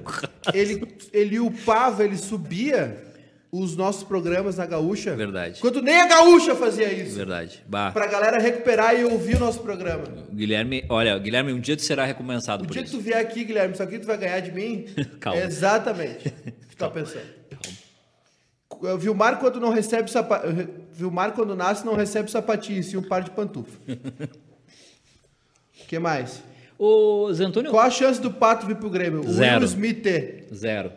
[0.53, 3.12] Ele, ele upava, ele subia
[3.55, 5.15] os nossos programas na Gaúcha.
[5.15, 5.61] Verdade.
[5.61, 7.15] Quando nem a Gaúcha fazia isso.
[7.15, 7.63] Verdade.
[7.67, 7.91] Bah.
[7.91, 10.05] Pra galera recuperar e ouvir o nosso programa.
[10.31, 12.97] Guilherme, olha, Guilherme, um dia tu será recompensado O por dia que isso.
[12.97, 14.85] tu vier aqui, Guilherme, sabe o que tu vai ganhar de mim?
[15.21, 15.39] Calma.
[15.39, 17.21] É exatamente o que tu tá pensando.
[18.81, 20.41] Eu Vilmar quando não recebe sapa...
[20.91, 23.77] Vilmar quando nasce não recebe sapatinho, sim um par de pantufa.
[23.87, 23.97] O
[25.87, 26.41] que mais?
[26.77, 27.69] Ô, Zé Antônio.
[27.69, 29.19] Qual a chance do Pato vir pro Grêmio?
[29.21, 29.59] O Zero.
[29.59, 30.07] Will Smith.
[30.51, 30.91] Zero.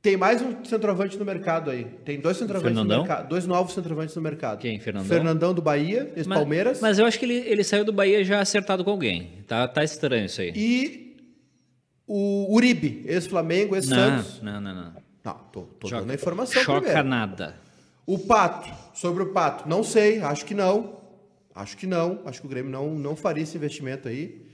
[0.00, 1.84] Tem mais um centroavante no mercado aí.
[2.04, 2.98] Tem dois centroavantes Fernandão?
[2.98, 3.28] no mercado.
[3.28, 4.60] Dois novos centroavantes no mercado.
[4.60, 4.78] Quem?
[4.78, 5.08] Fernandão?
[5.08, 6.80] Fernandão do Bahia, Mas- ex-Palmeiras.
[6.80, 9.42] Mas eu acho que ele, ele saiu do Bahia já acertado com alguém.
[9.46, 10.52] Tá, tá estranho isso aí.
[10.54, 11.16] E
[12.06, 14.40] o Uribe, ex-Flamengo, Não, ex-Santos.
[14.40, 14.92] não, não, não.
[15.24, 17.08] Não, tô, tô dando a informação choca primeiro.
[17.08, 17.56] nada.
[18.06, 20.96] O Pato, sobre o Pato, não sei, acho que não.
[21.54, 22.20] Acho que não.
[22.24, 24.46] Acho que o Grêmio não, não faria esse investimento aí.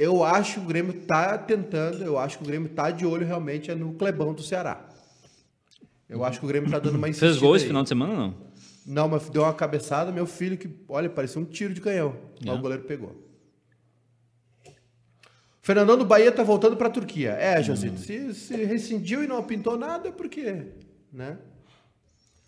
[0.00, 3.26] Eu acho que o Grêmio tá tentando, eu acho que o Grêmio tá de olho
[3.26, 4.88] realmente é no Clebão do Ceará.
[6.08, 8.14] Eu acho que o Grêmio tá dando uma insistida Fez gol esse final de semana
[8.14, 8.34] não?
[8.86, 12.14] Não, mas deu uma cabeçada, meu filho, que, olha, parecia um tiro de canhão.
[12.40, 12.56] Mas É.
[12.56, 13.28] o goleiro pegou.
[15.60, 17.32] Fernandão do Bahia tá voltando pra Turquia.
[17.32, 20.66] É, Josito, se, se rescindiu e não pintou nada, é porque,
[21.12, 21.38] né?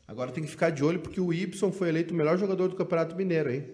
[0.07, 2.77] Agora tem que ficar de olho, porque o Ibson foi eleito o melhor jogador do
[2.77, 3.65] Campeonato Mineiro, hein?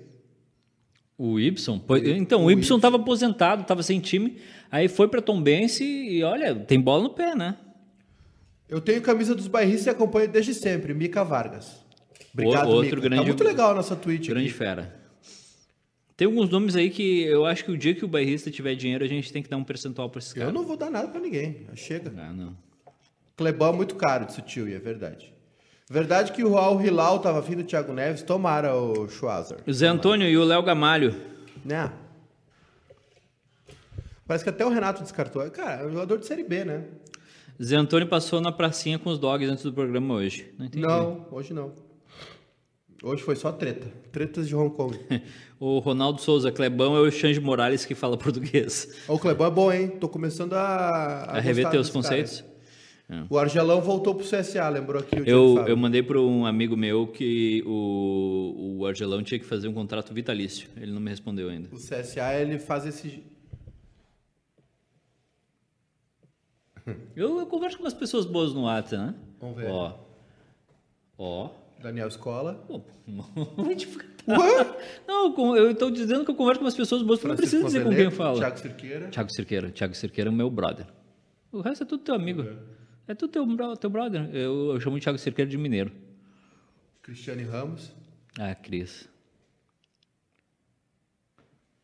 [1.18, 1.80] O Y?
[2.16, 4.36] Então, o o Y tava aposentado, tava sem time.
[4.70, 7.56] Aí foi pra Tombense e olha, tem bola no pé, né?
[8.68, 11.84] Eu tenho camisa dos bairristas e acompanho desde sempre, Mica Vargas.
[12.34, 13.00] Obrigado, O- outro Mica.
[13.08, 14.54] grande- Tá muito legal a nossa tweet Grande aqui.
[14.58, 15.00] fera.
[16.16, 19.04] Tem alguns nomes aí que eu acho que o dia que o bairrista tiver dinheiro,
[19.04, 20.54] a gente tem que dar um percentual pra esses Eu caras.
[20.54, 22.12] não vou dar nada pra ninguém, chega.
[22.16, 22.56] Ah, não.
[23.36, 25.32] Clebão é muito caro, disse o tio, e é verdade.
[25.88, 29.58] Verdade que o Al Hilal tava afim do Thiago Neves, tomara o Schwarzer.
[29.66, 31.14] O Zé Antônio e o Léo Gamalho.
[31.64, 31.92] Né?
[34.26, 35.48] Parece que até o Renato descartou.
[35.50, 36.84] Cara, é um jogador de Série B, né?
[37.62, 40.52] Zé Antônio passou na pracinha com os dogs antes do programa hoje.
[40.58, 40.84] Não entendi.
[40.84, 41.72] Não, hoje não.
[43.02, 43.86] Hoje foi só treta.
[44.10, 44.98] Tretas de Hong Kong.
[45.58, 48.94] O Ronaldo Souza, Clebão é o Xande Morales que fala português.
[49.08, 49.88] o Clebão é bom, hein?
[49.88, 51.24] Tô começando a.
[51.30, 52.55] A rever gostar teus desse cara.
[53.06, 53.30] Conceitos?
[53.30, 57.06] O Argelão voltou pro CSA, lembrou aqui o Eu, eu mandei para um amigo meu
[57.06, 60.68] que o, o Argelão tinha que fazer um contrato vitalício.
[60.76, 61.68] Ele não me respondeu ainda.
[61.72, 63.22] O CSA, ele faz esse.
[67.16, 69.14] Eu, eu converso com umas pessoas boas no WhatsApp, né?
[69.40, 69.68] Vamos ver.
[69.68, 69.98] Ó.
[71.18, 71.50] Ó.
[71.82, 72.54] Daniel Escola.
[72.68, 72.80] Pô,
[75.06, 77.90] não eu estou dizendo que eu converso com umas pessoas boas, não precisa dizer com
[77.90, 78.38] quem eu falo.
[78.38, 79.08] Thiago Cirqueira.
[79.08, 79.70] Thiago Cirqueira.
[79.70, 80.86] Thiago Cirqueira é o meu brother.
[81.52, 82.42] O resto é tudo teu amigo.
[82.42, 82.75] É
[83.14, 84.28] tudo teu, bro- teu brother.
[84.34, 85.92] Eu, eu chamo o Thiago Cirqueira de mineiro.
[87.02, 87.92] Cristiane Ramos.
[88.38, 89.08] Ah, Cris.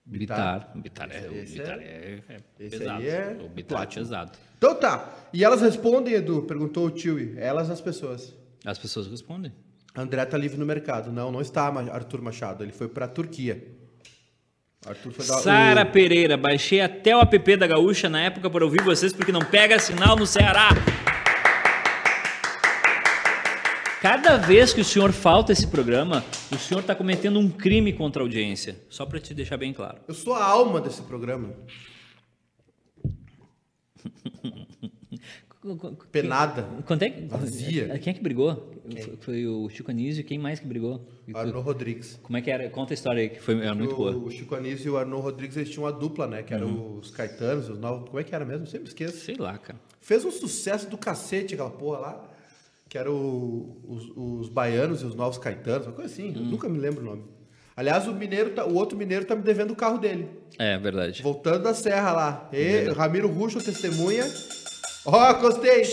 [0.05, 0.73] Bitar.
[0.75, 1.09] Bitar.
[1.09, 3.03] Bitar é, o Esse Bitar é- é, é esse pesado.
[3.07, 4.33] é o Bitar é pesado.
[4.59, 5.15] Então tá.
[5.33, 6.43] E elas respondem, Edu?
[6.43, 7.39] Perguntou o tio.
[7.39, 8.35] Elas as pessoas.
[8.65, 9.53] As pessoas respondem.
[9.95, 11.13] André tá livre no mercado.
[11.13, 12.65] Não, não está Arthur Machado.
[12.65, 13.63] Ele foi pra Turquia.
[14.85, 15.35] Arthur foi dar.
[15.39, 19.31] Sara o- Pereira, baixei até o app da Gaúcha na época para ouvir vocês porque
[19.31, 20.71] não pega sinal no Ceará.
[24.03, 28.21] Cada vez que o senhor falta esse programa, o senhor está cometendo um crime contra
[28.21, 28.75] a audiência.
[28.91, 29.99] Só para te deixar bem claro.
[30.09, 31.55] Eu sou a alma desse programa.
[36.11, 36.69] Penada.
[36.85, 37.97] Quanto é que, Vazia.
[38.01, 38.73] Quem é que brigou?
[38.91, 40.25] Foi, foi o Chico Anísio.
[40.25, 41.09] Quem mais que brigou?
[41.33, 42.19] Arnaud Rodrigues.
[42.25, 42.69] Como é que era?
[42.71, 44.17] Conta a história aí, que foi, era muito o, boa.
[44.17, 44.25] Uhum.
[44.25, 46.43] o Chico Anísio e o Arnaud Rodrigues, eles tinham uma dupla, né?
[46.43, 48.09] Que eram os Caetanos, os novos...
[48.09, 48.65] Como é que era mesmo?
[48.65, 49.25] Eu sempre esqueço.
[49.25, 49.79] Sei lá, cara.
[50.01, 52.32] Fez um sucesso do cacete aquela porra lá.
[52.93, 56.29] Que era o- os, os baianos e os novos caetanos, uma coisa assim.
[56.29, 56.35] Hum.
[56.37, 57.25] Eu nunca me lembro o nome.
[57.75, 60.29] Aliás, o mineiro, tá- o outro mineiro tá me devendo o carro dele.
[60.59, 61.23] É, verdade.
[61.23, 62.51] Voltando da serra lá.
[62.53, 64.31] E, Ramiro Ruxo, testemunha.
[65.07, 65.85] Ó, gostei.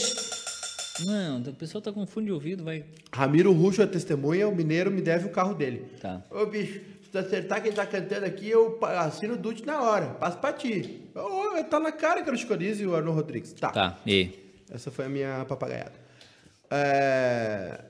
[1.05, 2.83] Não, a pessoa tá com fundo de ouvido, vai.
[3.13, 5.85] Ramiro Ruxo é testemunha, o mineiro me deve o carro dele.
[6.01, 6.21] Tá.
[6.29, 10.07] Ô, bicho, se tu acertar quem tá cantando aqui, eu assino o Dute na hora.
[10.15, 11.09] Passo pra ti.
[11.15, 13.53] Ô, tá na cara que era o Chico Anísio e o Arnold Rodrigues.
[13.53, 13.69] Tá.
[13.69, 14.31] Tá, e?
[14.69, 16.08] Essa foi a minha papagaiada.
[16.71, 17.85] É...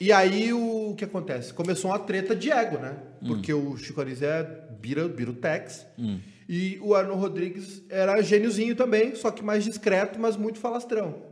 [0.00, 1.54] E aí o que acontece?
[1.54, 2.98] Começou uma treta de ego, né?
[3.26, 4.42] Porque o Chico Anísio é
[4.78, 5.86] bira, birutex.
[6.48, 11.22] E o Arnold Rodrigues era gêniozinho também, só que mais discreto, mas muito falastrão.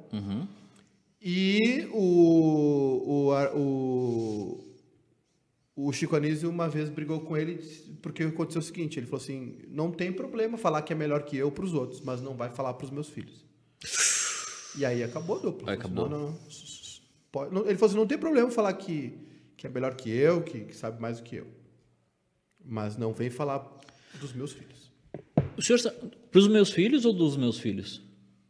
[1.23, 4.75] E o, o, o,
[5.77, 7.59] o Chico Anísio uma vez brigou com ele
[8.03, 11.37] porque aconteceu o seguinte, ele falou assim, não tem problema falar que é melhor que
[11.37, 13.45] eu pros outros, mas não vai falar pros meus filhos.
[14.77, 15.71] E aí acabou a dupla.
[15.73, 16.05] Aí Falou acabou.
[16.07, 16.39] assim, Não, não,
[17.31, 17.67] pode- não.
[17.67, 19.13] Ele falou assim, não tem problema falar que,
[19.57, 21.47] que é melhor que eu, que, que sabe mais do que eu.
[22.65, 23.65] Mas não vem falar
[24.21, 24.91] dos meus filhos.
[25.57, 25.79] O senhor.
[25.79, 25.95] sa-
[26.31, 28.03] Pros meus filhos ou dos meus filhos?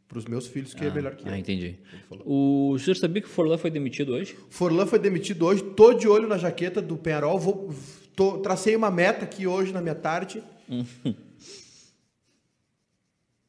[0.08, 1.36] Pros meus filhos que é melhor que Ah, eu.
[1.36, 1.76] entendi.
[2.08, 2.72] falou.
[2.72, 4.36] O senhor sabia que o Forlan foi demitido hoje?
[4.48, 7.74] Forlan foi demitido hoje, tô de olho na jaqueta do Penharol, vou,
[8.14, 10.42] tô- tracei uma meta aqui hoje na minha tarde.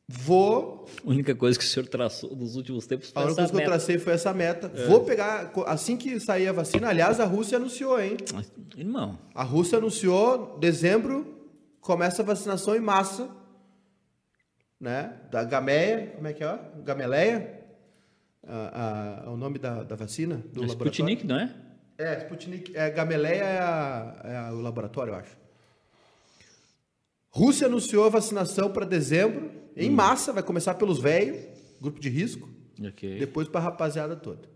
[0.07, 3.51] Vou A única coisa que o senhor traçou nos últimos tempos A foi única essa
[3.51, 4.67] coisa que eu tracei foi essa meta.
[4.87, 8.17] Vou pegar, assim que sair a vacina, aliás, a Rússia anunciou, hein?
[8.77, 11.35] Irmão, A Rússia anunciou, dezembro,
[11.81, 13.27] começa a vacinação em massa,
[14.79, 15.13] né?
[15.31, 16.59] Da Gameia, como é que é?
[16.83, 17.61] Gameleia?
[18.47, 20.39] A- a- é o nome da, da vacina?
[20.53, 21.51] Do é Sputnik, não é?
[21.97, 22.77] É, Sputnik.
[22.77, 25.35] É, Gamaleia é, a- é a- o laboratório, eu acho.
[27.35, 31.45] Rússia anunciou a vacinação para dezembro, em massa, vai começar pelos velhos,
[31.81, 32.49] grupo de risco.
[32.81, 33.19] Ok.
[33.19, 34.47] Depois pra rapaziada toda.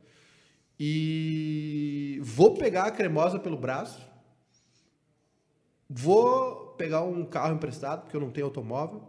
[0.80, 4.02] E vou pegar a cremosa pelo braço.
[5.90, 9.04] Vou pegar um carro emprestado, porque eu não tenho automóvel.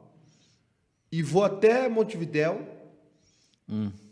[1.13, 2.67] E vou até Montevidéu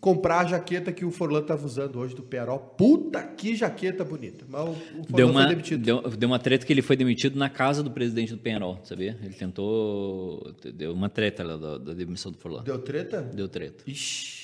[0.00, 2.58] comprar a jaqueta que o Forlan tava usando hoje do Perol.
[2.58, 4.44] Puta que jaqueta bonita.
[4.48, 5.82] Mas o, o Forlan Deu foi uma, demitido.
[5.82, 9.18] deu, deu uma treta que ele foi demitido na casa do presidente do Penharol, sabia?
[9.22, 10.54] Ele tentou.
[10.74, 12.62] Deu uma treta lá da, da demissão do Forlan.
[12.62, 13.22] Deu treta?
[13.22, 13.84] Deu treta.
[13.86, 14.37] Ixi.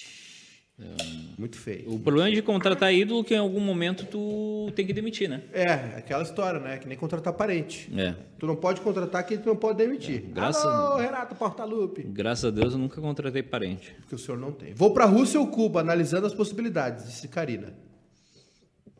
[1.38, 1.92] Muito feio.
[1.94, 5.42] O problema de contratar ídolo é que em algum momento tu tem que demitir, né?
[5.52, 6.78] É, aquela história, né?
[6.78, 7.88] Que nem contratar parente.
[7.96, 8.14] É.
[8.38, 10.22] Tu não pode contratar quem tu não pode demitir.
[10.32, 12.02] graças- Alô, Renato Portaluppi.
[12.02, 13.94] Graças a Deus eu nunca contratei parente.
[14.00, 14.74] Porque o senhor não tem.
[14.74, 17.72] Vou para Rússia ou Cuba, analisando as possibilidades, disse Karina.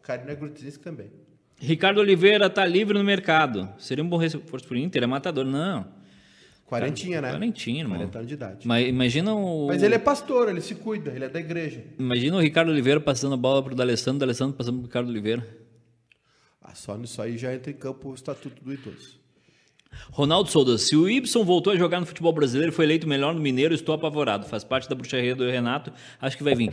[0.03, 1.11] Karina Grutzinski também.
[1.59, 3.69] Ricardo Oliveira tá livre no mercado.
[3.79, 5.03] Seria um bom reforço pro Inter?
[5.03, 5.45] É matador?
[5.45, 5.87] Não.
[6.67, 7.31] Quarentinha, né?
[7.33, 7.97] Quarentinha, irmão.
[7.99, 8.67] 40 anos de idade.
[8.67, 9.67] Mas imagina o.
[9.67, 11.85] Mas ele é pastor, ele se cuida, ele é da igreja.
[11.99, 15.47] Imagina o Ricardo Oliveira passando a bola pro D'Alessandro, D'Alessandro passando pro Ricardo Oliveira.
[16.63, 19.23] Ah, só nisso aí já entra em campo o estatuto do idoso.
[20.11, 23.41] Ronaldo Souza, se o Ibson voltou a jogar no futebol brasileiro, foi eleito melhor no
[23.41, 24.45] Mineiro, estou apavorado.
[24.45, 26.73] Faz parte da bruxaria do Renato, acho que vai vir.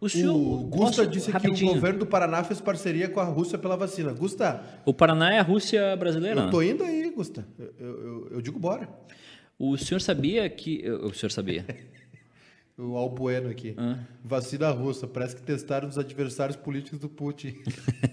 [0.00, 0.32] O senhor.
[0.36, 1.56] O Gusta posso- disse rapidinho.
[1.56, 4.12] que o governo do Paraná fez parceria com a Rússia pela vacina.
[4.12, 6.40] Gusta, O Paraná é a Rússia brasileira.
[6.40, 6.50] eu né?
[6.52, 7.46] tô indo aí, Gusta.
[7.58, 8.88] Eu, eu- eu- digo bora.
[9.58, 10.88] O senhor sabia que.
[10.90, 11.64] O senhor sabia?
[12.78, 13.74] O Albueno aqui.
[13.76, 13.98] Ah.
[14.24, 15.06] Vacina russa.
[15.06, 17.54] Parece que testaram os adversários políticos do Putin.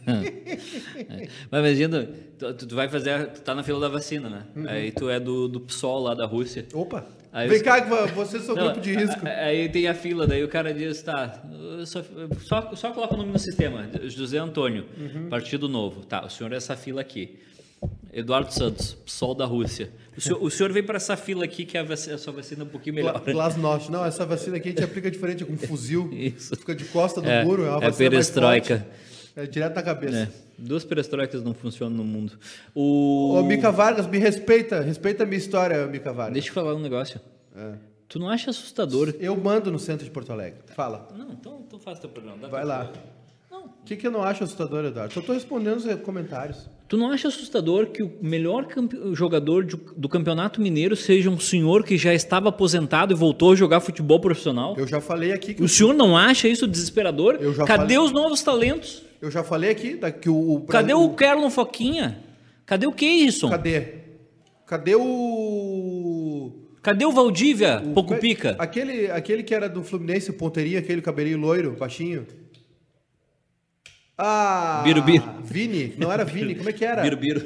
[1.49, 3.27] Mas imagina, tu, tu vai fazer.
[3.27, 4.45] Tu tá na fila da vacina, né?
[4.55, 4.67] Uhum.
[4.69, 6.67] Aí tu é do, do PSOL lá da Rússia.
[6.73, 7.07] Opa!
[7.31, 7.79] Aí Vem os- cá,
[8.13, 9.21] vocês são Não, grupo de risco.
[9.25, 11.41] Aí tem a fila, daí o cara diz, tá,
[11.85, 12.03] só,
[12.41, 15.29] só, só coloca o nome no sistema, José Antônio, Uhum.
[15.29, 16.03] Partido Novo.
[16.05, 17.39] Tá, o senhor é essa fila aqui.
[18.11, 19.89] Eduardo Santos, Sol da Rússia.
[20.17, 22.63] O senhor, o senhor vem para essa fila aqui que a, vac- a sua vacina
[22.63, 23.19] é um pouquinho melhor.
[23.21, 23.91] Gla- Glasnost.
[23.91, 26.09] Não, essa vacina aqui a gente aplica diferente, é com um fuzil.
[26.11, 26.55] Isso.
[26.55, 27.63] Fica de costa do É, muro.
[27.65, 28.87] É, uma é vacina perestroika.
[29.35, 30.17] É direto na cabeça.
[30.17, 32.37] É, duas perestroicas não funcionam no mundo.
[32.75, 33.35] O...
[33.37, 34.81] Ô, Mica Vargas, me respeita.
[34.81, 36.33] Respeita a minha história, Mica Vargas.
[36.33, 37.21] Deixa eu falar um negócio.
[37.55, 37.73] É.
[38.09, 39.13] Tu não acha assustador?
[39.19, 40.59] Eu mando no centro de Porto Alegre.
[40.75, 41.07] Fala.
[41.15, 42.47] Não, então, então faz teu programa.
[42.49, 42.91] Vai lá.
[43.89, 45.11] O que, que eu não acho assustador, Eduardo?
[45.11, 46.69] Só tô respondendo os comentários.
[46.87, 48.67] Tu não acha assustador que o melhor
[49.13, 53.55] jogador de- do Campeonato Mineiro seja um senhor que já estava aposentado e voltou a
[53.55, 54.75] jogar futebol profissional?
[54.77, 57.37] Eu já falei aqui que O senhor não acha isso desesperador?
[57.41, 59.01] Eu já Cadê falei- os novos talentos?
[59.19, 62.19] eu já falei aqui da- que o, o Cadê o Kerlon Foquinha?
[62.67, 63.49] Cadê o Keirson?
[63.49, 63.81] Cadê?
[64.67, 66.51] Cadê o
[66.83, 67.81] Cadê o Valdívia?
[67.83, 68.55] o- Pouco pica.
[68.59, 72.27] Aquele, aquele que era do Fluminense, o ponteirinho, aquele cabelinho loiro, baixinho.
[74.21, 74.81] Ah!
[74.83, 75.23] Birubiru.
[75.43, 77.01] Vini, não era Vini, como é que era?
[77.01, 77.41] Birubiru.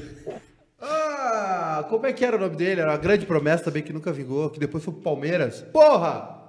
[0.81, 2.81] Ah, como é que era o nome dele?
[2.81, 5.61] Era uma grande promessa também que nunca vingou, que depois foi pro Palmeiras.
[5.71, 6.41] Porra!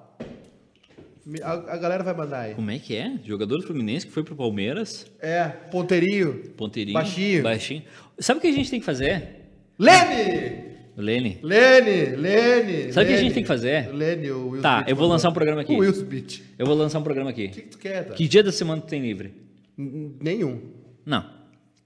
[1.42, 2.54] A, a galera vai mandar aí.
[2.54, 3.12] Como é que é?
[3.24, 6.34] Jogador do Fluminense que foi pro Palmeiras, É, ponteirinho.
[6.56, 7.42] ponteirinho, Baixinho.
[7.42, 7.82] baixinho.
[8.18, 9.46] Sabe o que a gente tem que fazer?
[9.78, 10.64] Leme!
[10.96, 11.38] Lene.
[11.42, 12.92] Lene, Lene.
[12.92, 13.18] Sabe o que a Lene.
[13.18, 13.88] gente tem que fazer?
[13.92, 15.72] Lene, o Will Tá, Smith eu vou lançar um programa aqui.
[15.74, 16.42] O Will Smith.
[16.58, 17.46] Eu vou lançar um programa aqui.
[17.46, 18.14] O que, que tu quer, tá?
[18.14, 19.32] Que dia da semana tu tem livre?
[19.76, 20.60] Nenhum.
[21.04, 21.24] Não.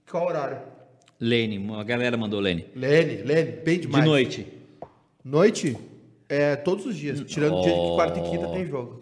[0.09, 0.59] Qual horário?
[1.19, 2.65] Lene, a galera mandou Lene.
[2.75, 4.05] Lene, Lene, bem De demais.
[4.05, 4.47] noite.
[5.23, 5.77] Noite?
[6.29, 7.21] É todos os dias.
[7.21, 8.29] Tirando dia de quarta e Oh.
[8.31, 9.01] quinta tem jogo.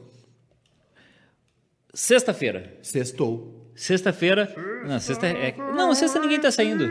[1.93, 2.73] Sexta-feira.
[2.81, 3.71] Sextou.
[3.75, 4.51] Sexta-feira.
[4.87, 5.53] Não, sexta é.
[5.57, 6.85] Não, sexta ninguém tá saindo.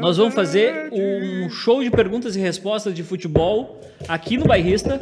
[0.00, 4.98] Nós vamos fazer um show de perguntas e respostas de futebol aqui no Bairrista.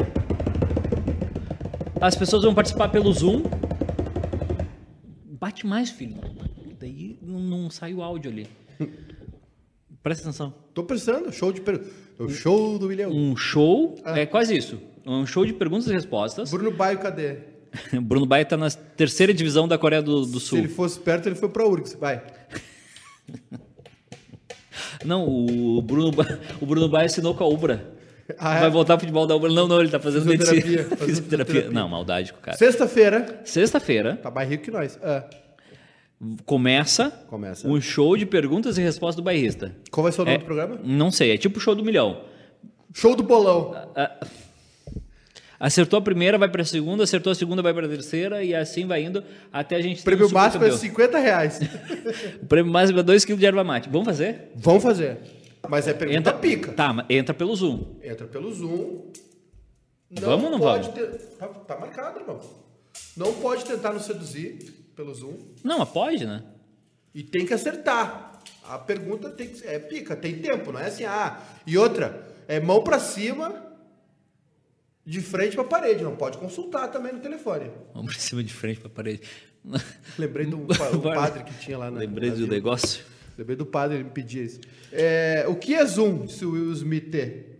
[2.01, 3.43] As pessoas vão participar pelo Zoom.
[5.39, 6.17] Bate mais, filho.
[6.79, 8.47] Daí não, não sai o áudio ali.
[10.03, 10.55] Presta atenção.
[10.73, 11.81] Tô pensando, show de per...
[12.19, 13.11] O show do milhão.
[13.11, 14.79] Um show, é quase isso.
[15.05, 16.51] Um show de perguntas e respostas.
[16.51, 17.39] Bruno Baio, cadê?
[18.01, 20.59] Bruno Baia tá na terceira divisão da Coreia do, do Se Sul.
[20.59, 21.95] ele fosse perto, ele foi pra URGS.
[21.95, 22.23] Vai.
[25.05, 27.94] Não, o Bruno, Ba- o Bruno Baia assinou com a Ubra.
[28.39, 28.61] Ah, é?
[28.61, 29.51] Vai voltar ao futebol da Ubra.
[29.53, 30.97] Não, não, ele tá fazendo Fisioterapia, medicina.
[30.97, 31.71] fazendo Fisioterapia.
[31.71, 32.57] Não, maldade com o cara.
[32.57, 33.41] Sexta-feira.
[33.45, 34.99] Sexta-feira Tá mais rico que nós.
[35.03, 35.25] Ah,
[36.47, 37.69] começa, Começa.
[37.69, 39.75] um show de perguntas e respostas do bairrista.
[39.91, 40.79] Qual vai ser o nome É, do programa?
[40.83, 42.23] Não sei, é tipo o show do milhão.
[42.95, 43.75] Show do bolão.
[45.59, 49.03] Acertou a primeira, vai pra segunda, acertou a segunda, vai pra terceira, e assim vai
[49.05, 49.23] indo
[49.53, 51.13] até a gente ter Prêmio um máximo é supercampeão.
[51.13, 51.61] 50 reais.
[52.43, 53.89] O prêmio máximo é 2 kg de erva mate.
[53.89, 54.51] Vamos fazer?
[54.57, 55.19] Vamos fazer.
[55.69, 56.73] Mas é pergunta Entra, pica.
[56.73, 57.97] Tá, mas entra pelo Zoom.
[58.03, 59.11] Entra pelo Zoom.
[60.11, 61.01] Vamos ou não pode vamos?
[61.01, 62.41] ter- Tá, tá marcado, irmão.
[63.17, 65.37] Não pode tentar nos seduzir pelo Zoom.
[65.65, 66.43] Não, mas pode, né?
[67.15, 68.41] E tem que acertar.
[68.69, 71.41] A pergunta tem que é pica, tem tempo, não é assim, ah.
[71.67, 73.63] E outra, é mão pra cima,
[75.05, 76.03] de frente pra parede.
[76.05, 77.71] Não pode consultar também no telefone.
[77.93, 79.23] Vamos pra cima de frente pra parede.
[80.19, 80.59] Lembrei do
[81.03, 81.99] padre que tinha lá na.
[81.99, 83.05] Lembrei do negócio.
[83.37, 84.61] Lembrei do padre, ele me pedia isso.
[84.93, 87.51] É, o que é Zoom, se o Will Smith ter?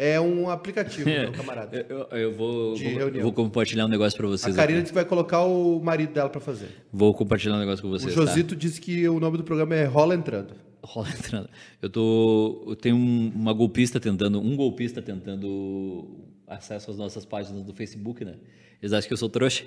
[0.00, 1.84] É um aplicativo, meu camarada.
[1.88, 4.54] Eu, eu- eu vou, vou, vou compartilhar um negócio pra A vocês.
[4.54, 4.82] Karina aqui.
[4.84, 6.68] disse que vai colocar o marido dela pra fazer.
[6.92, 8.14] Vou compartilhar um negócio com O vocês.
[8.14, 10.54] Josito disse que o nome do programa é Rola Entrando.
[10.54, 10.68] Tá?
[10.84, 11.48] Rola entrando.
[11.82, 12.64] Eu tô.
[12.68, 14.40] Eu tenho um- uma golpista tentando.
[14.40, 16.06] Um golpista tentando
[16.46, 18.36] acesso às nossas páginas do Facebook, né?
[18.80, 19.64] Eles acham que eu sou trouxa.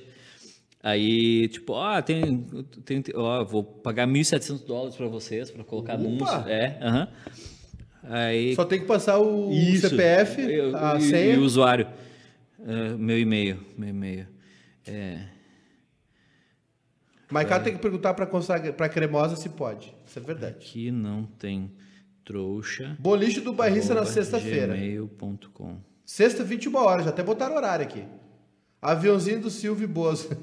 [0.84, 2.43] Aí, tipo, ah, tem,
[2.84, 6.03] tem ó, vou pagar 1.700 dólares pra vocês, pra colocar Opa!
[6.03, 6.49] anúncio.
[6.49, 7.07] É, aham.
[8.03, 8.55] Aí.
[8.55, 9.89] Só tem que passar o Isso.
[9.89, 11.36] CPF, Eu- a e, senha.
[11.36, 11.88] E o usuário.
[12.65, 13.59] É, meu e-mail.
[13.77, 14.27] Meu e-mail.
[14.88, 15.19] É.
[17.32, 19.93] Maiká tem que perguntar pra cremosa se pode.
[20.05, 20.55] Isso é verdade.
[20.55, 21.71] Aqui não tem
[22.25, 22.97] trouxa.
[22.99, 24.75] Boliche do bairrista na sexta-feira.
[24.75, 25.77] gmail.com.
[26.05, 27.05] Sexta, 21 horas.
[27.05, 28.03] Já até botaram horário aqui.
[28.82, 30.29] Aviãozinho do Silvio Bozo.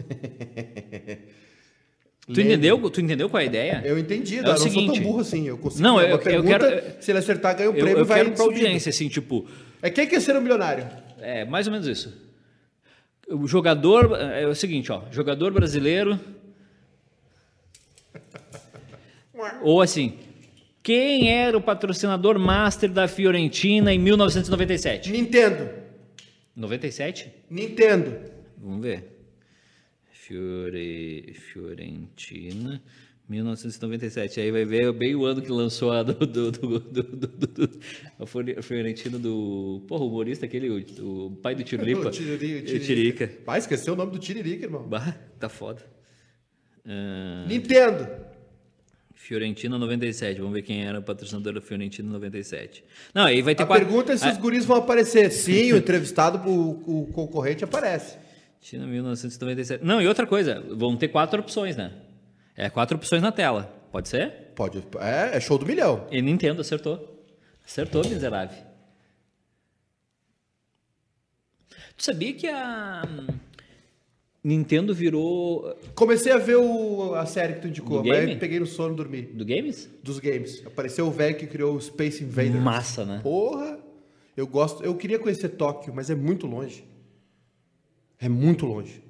[2.31, 3.83] Tu entendeu, tu entendeu qual é a ideia?
[3.87, 4.37] Eu entendi.
[4.37, 5.01] É não, eu não sou seguinte.
[5.01, 5.49] tão burro assim.
[5.49, 5.83] Eu consigo.
[5.83, 8.19] Não, eu- uma eu pergunta, quero- Se ele acertar, ganha o Eu, prêmio eu vai
[8.19, 8.65] quero pra subindo.
[8.67, 9.47] audiência, assim, tipo,
[9.81, 10.87] É quem quer ser um milionário?
[11.23, 12.15] é mais ou menos isso.
[13.31, 16.21] O jogador, é o seguinte, ó, jogador brasileiro.
[19.63, 20.19] Ou assim,
[20.83, 25.11] quem era o patrocinador master da Fiorentina em 1997?
[25.11, 25.71] Nintendo.
[26.59, 27.33] 97?
[27.49, 28.19] Nintendo.
[28.57, 29.17] Vamos ver.
[30.11, 32.83] Fiore, Fiorentina,
[33.29, 34.41] 1997.
[34.41, 37.81] Aí vai ver bem o ano que lançou a do, do, do, do, do- do-
[38.19, 39.83] a Fiore- a Fiorentina do.
[39.87, 42.09] Porra, o humorista aquele, o, o pai do Tirolipa.
[42.09, 43.29] O Tiriri- o O Tiririca.
[43.45, 44.83] Pai, esqueceu o nome do Tiririca, irmão.
[44.87, 45.83] Bah, tá foda.
[46.85, 48.07] Ah, Nintendo.
[49.21, 50.39] Fiorentina 97.
[50.39, 52.83] Vamos ver quem era o patrocinador da Fiorentina 97.
[53.13, 55.31] Não, aí vai ter A quatro- pergunta é se Ah, os guris vão aparecer.
[55.33, 58.17] Sim, o entrevistado, o, o concorrente aparece.
[58.61, 59.85] China 1997.
[59.85, 61.93] Não, e outra coisa, vão ter quatro opções, né?
[62.57, 63.65] É quatro opções na tela.
[63.93, 64.31] Pode ser?
[64.55, 64.83] Pode.
[65.01, 66.07] É, é show do milhão.
[66.11, 67.27] E Nintendo acertou.
[67.67, 68.57] Acertou, miserável.
[71.97, 73.03] Tu sabia que a
[74.43, 78.37] Nintendo virou Comecei a ver o- a série que tu indicou, Do mas game?
[78.39, 79.23] peguei no sono e dormi.
[79.23, 79.89] do games?
[80.03, 80.63] Dos games.
[80.67, 82.55] Apareceu o velho que criou o Space Invaders.
[82.63, 83.21] Massa, né?
[83.23, 83.79] Porra!
[84.37, 84.85] Eu gosto.
[84.85, 86.85] Eu queria conhecer Tóquio, mas é muito longe.
[88.21, 89.03] É muito longe.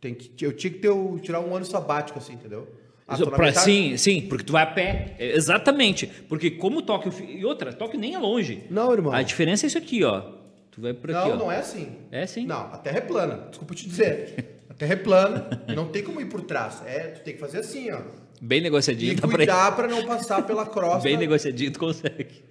[0.00, 2.66] Tem que, eu tinha que ter o- tirar um ano sabático, assim, entendeu?
[3.06, 5.14] Ah, tô na Pra- metade- sim, sim, porque tu vai a pé.
[5.18, 6.06] É, Exatamente.
[6.28, 7.12] Porque como Tóquio.
[7.12, 8.64] fi- E outra, Tóquio nem é longe.
[8.70, 9.12] Não, irmão.
[9.12, 10.22] A diferença é isso aqui, ó.
[10.70, 11.38] Tu vai por aqui, Não, ó.
[11.38, 11.88] não é assim.
[12.10, 12.46] É sim.
[12.46, 13.46] Não, a Terra é plana.
[13.50, 14.52] Desculpa te dizer.
[14.74, 16.82] A Terra é plana não tem como ir por trás.
[16.86, 18.00] É, tu tem que fazer assim, ó.
[18.42, 19.12] Bem negociadinho.
[19.12, 21.02] E cuidar pra não passar pela crosta.
[21.04, 22.42] Bem negociadinho, tu consegue.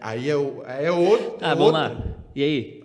[0.00, 1.36] Aí é, o, é outro.
[1.40, 2.16] Ah, vamos lá.
[2.34, 2.84] E aí?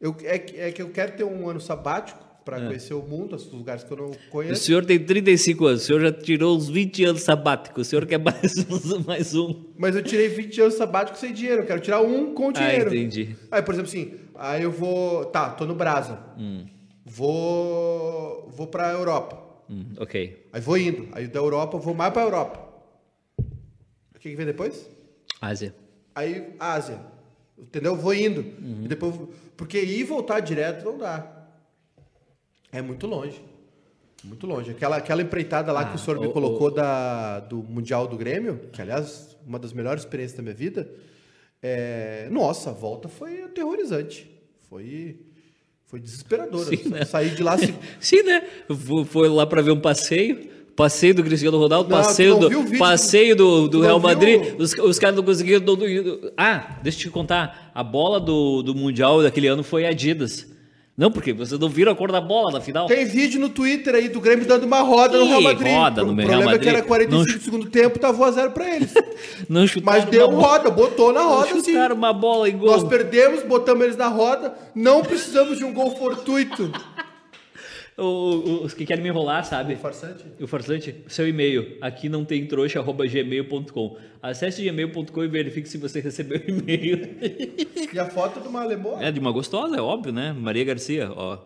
[0.00, 3.36] Eu, é, que- é que eu quero ter um ano sabático pra conhecer o mundo,
[3.36, 4.64] os lugares que eu não O conheço.
[4.64, 8.16] senhor tem 35 anos, o senhor já tirou uns 20 anos sabático, o senhor quer
[8.22, 9.66] mais, um- mais um.
[9.76, 11.62] Mas eu tirei 20 anos sabático sem dinheiro.
[11.62, 12.88] Eu quero tirar um com Ah, dinheiro.
[12.94, 13.36] entendi.
[13.50, 15.26] Aí, por exemplo, assim, aí eu vou.
[15.26, 16.18] Tá, tô no Brasa.
[16.38, 16.64] Hum.
[17.10, 18.48] Vou.
[18.50, 19.38] Vou pra Europa.
[19.68, 20.48] Hum, ok.
[20.52, 21.08] Aí vou indo.
[21.12, 22.68] Aí da Europa eu vou mais pra Europa.
[23.38, 24.88] O que, que vem depois?
[25.40, 25.74] Ásia.
[26.14, 27.00] Aí Ásia.
[27.58, 27.94] Entendeu?
[27.96, 28.40] Vou indo.
[28.40, 28.84] Uhum.
[28.84, 29.14] E depois.
[29.56, 31.46] Porque ir e voltar direto não dá.
[32.72, 33.42] É muito longe.
[34.24, 34.70] Muito longe.
[34.70, 38.16] Aquela, aquela empreitada lá que o senhor me Ah, o- colocou da, do Mundial do
[38.16, 40.90] Grêmio, que aliás, uma das melhores experiências da minha vida.
[41.62, 44.30] É, nossa, a volta foi aterrorizante.
[44.68, 45.18] Foi,
[45.90, 46.66] foi desesperadora.
[46.66, 47.04] Sim, né?
[47.04, 47.74] Saí de lá assim.
[47.98, 48.42] Sim, né?
[49.06, 50.48] Foi lá pra ver um passeio.
[50.76, 54.54] Passeio do Cristiano Ronaldo, Não, passeio, do, vídeo passeio do, do Real viu Madrid.
[54.56, 55.62] Os, os caras não conseguiram.
[56.36, 57.70] Ah, deixa eu te contar.
[57.74, 60.46] A bola do, do Mundial daquele ano foi Adidas.
[61.00, 62.86] Não, porque vocês não viram a cor da bola na final.
[62.86, 65.72] Tem vídeo no Twitter aí do Grêmio dando uma roda no Que Real Madrid.
[65.72, 66.74] roda no o Real problema é que Madrid?
[66.74, 68.92] era 45 Não- do segundo tempo, tava 1 a 0 pra eles.
[69.48, 71.72] Não chutaram Mas deu roda, botou na roda Não sim.
[71.72, 72.70] chutaram uma bola em gol.
[72.70, 76.70] Nós perdemos, botamos eles na roda, não precisamos de um gol fortuito.
[78.00, 78.04] O-
[78.62, 79.76] o- Os que querem me enrolar, sabe?
[79.76, 80.24] Farsante?
[80.40, 81.76] O farsante, seu e-mail.
[81.80, 83.96] Aqui não tem trouxa, arroba gmail.com.
[84.22, 87.16] Acesse gmail.com e verifique se você recebeu o e-mail.
[87.92, 88.96] E a foto de uma alemã?
[89.00, 90.32] É de uma gostosa, é óbvio, né?
[90.32, 91.38] Maria Garcia, ó.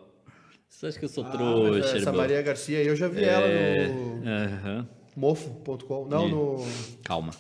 [0.69, 2.15] Você acha que eu sou Ah, trouxa, essa irmão?
[2.17, 3.47] Maria Garcia aí, eu já vi É, ela
[3.93, 4.89] no aham.
[5.17, 6.07] mofo.com.
[6.09, 6.57] Não, no
[7.05, 7.33] Calma.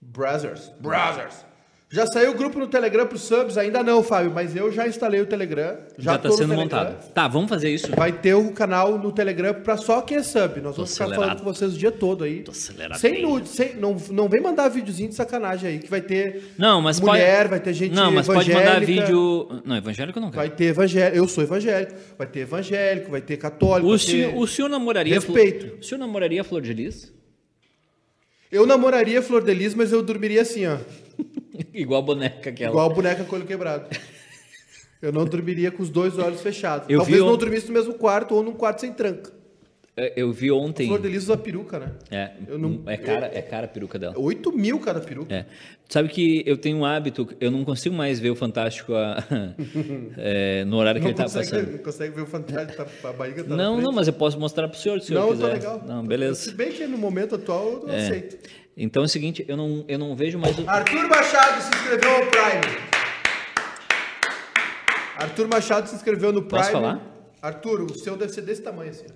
[0.00, 0.70] Brazzers.
[0.80, 1.44] Brazzers.
[1.90, 3.56] Já saiu o grupo no Telegram pros subs?
[3.56, 5.78] Ainda não, Fábio, mas eu já instalei o Telegram.
[5.96, 7.02] Já, tá no sendo montado.
[7.14, 7.90] Tá, vamos fazer isso.
[7.96, 10.60] Vai ter o canal no Telegram pra só quem é sub.
[10.60, 11.16] Nós Tô vamos ficar acelerado.
[11.16, 12.42] falando com vocês o dia todo aí.
[12.42, 16.02] Tô acelerado Sem nude, sem, não, não vem mandar videozinho de sacanagem aí, que vai
[16.02, 17.48] ter Não, mas mulher, pode...
[17.48, 19.62] vai ter gente Não, mas pode mandar evangélica, vídeo...
[19.64, 20.36] Não, evangélico não quero.
[20.36, 24.32] Vai ter evangélico, eu sou evangélico, vai ter evangélico, vai ter católico, O vai senhor,
[24.32, 24.38] ter...
[24.38, 25.14] o senhor namoraria...
[25.14, 25.78] Respeito.
[25.80, 27.14] O senhor namoraria Flor de Lis?
[28.52, 30.76] Eu namoraria Flor de Lis, mas eu dormiria assim, ó,
[31.74, 32.70] Igual a boneca aquela.
[32.70, 33.86] igual a boneca com o olho quebrado.
[35.00, 36.88] Eu não dormiria com os dois olhos fechados.
[36.90, 39.32] Eu Talvez vi não dormisse no mesmo quarto ou num quarto sem tranca.
[39.96, 40.86] É, Eu vi ontem...
[40.86, 41.92] Flor de Lis usa peruca, né?
[42.10, 44.14] É, Eu não- é cara, é cara a peruca dela.
[44.16, 45.34] 8 mil cada peruca.
[45.34, 45.44] É.
[45.88, 49.24] Sabe que eu tenho um hábito, eu não consigo mais ver o Fantástico a-
[50.18, 51.70] é, no horário que Não ele tá consegue, passando.
[51.72, 54.68] não consegue ver o fantasma, tá, a barriga tá Não, não, mas eu posso mostrar
[54.68, 55.46] pro senhor se o senhor Não, quiser.
[55.48, 55.82] tá legal.
[55.86, 56.34] Não, beleza.
[56.42, 57.96] Se bem que no momento atual eu É.
[57.96, 58.36] aceito.
[58.80, 60.70] Então é o seguinte, eu não, eu não vejo mais o...
[60.70, 62.78] Arthur Machado se inscreveu no Prime.
[65.16, 66.58] Arthur Machado se inscreveu no Prime.
[66.60, 67.02] Posso falar?
[67.42, 69.06] Arthur, o seu deve ser desse tamanho assim.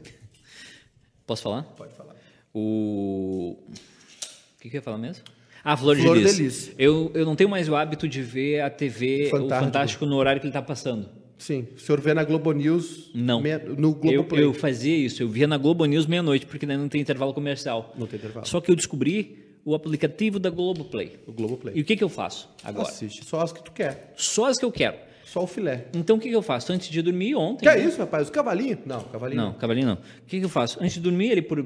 [1.24, 1.62] Posso falar?
[1.62, 2.14] Pode falar.
[2.52, 3.56] O...
[3.68, 5.22] O que, que eu ia falar mesmo?
[5.64, 6.36] Ah, Flor, Flor de Lis.
[6.36, 6.72] de Lis.
[6.76, 9.64] Eu, eu não tenho mais o hábito de ver a TV, o Fantástico.
[9.64, 11.08] Fantástico no horário que ele tá passando.
[11.38, 13.10] Sim, o senhor vê na Globo News.
[13.14, 13.40] Não.
[13.40, 14.44] meia- no Eu, Globo Play.
[14.44, 17.92] eu fazia isso, eu via na Globo News meia-noite, porque não tem intervalo comercial.
[17.96, 18.46] Não tem intervalo.
[18.46, 21.18] Só que eu descobri o aplicativo da Globo Play.
[21.26, 21.76] O Globo Play.
[21.76, 22.88] E o que, que eu faço agora?
[22.88, 24.12] Assiste só as que tu quer.
[24.16, 24.96] Só as que eu quero.
[25.24, 25.86] Só o filé.
[25.94, 26.72] Então o que, que eu faço?
[26.72, 27.62] Antes de dormir ontem.
[27.62, 28.24] Que é isso, rapaz?
[28.24, 28.80] Os cavalinhos?
[28.84, 29.94] Não, cavalinho Não, cavalinho não.
[29.94, 30.78] O que, que eu faço?
[30.80, 31.64] Antes de dormir, ele por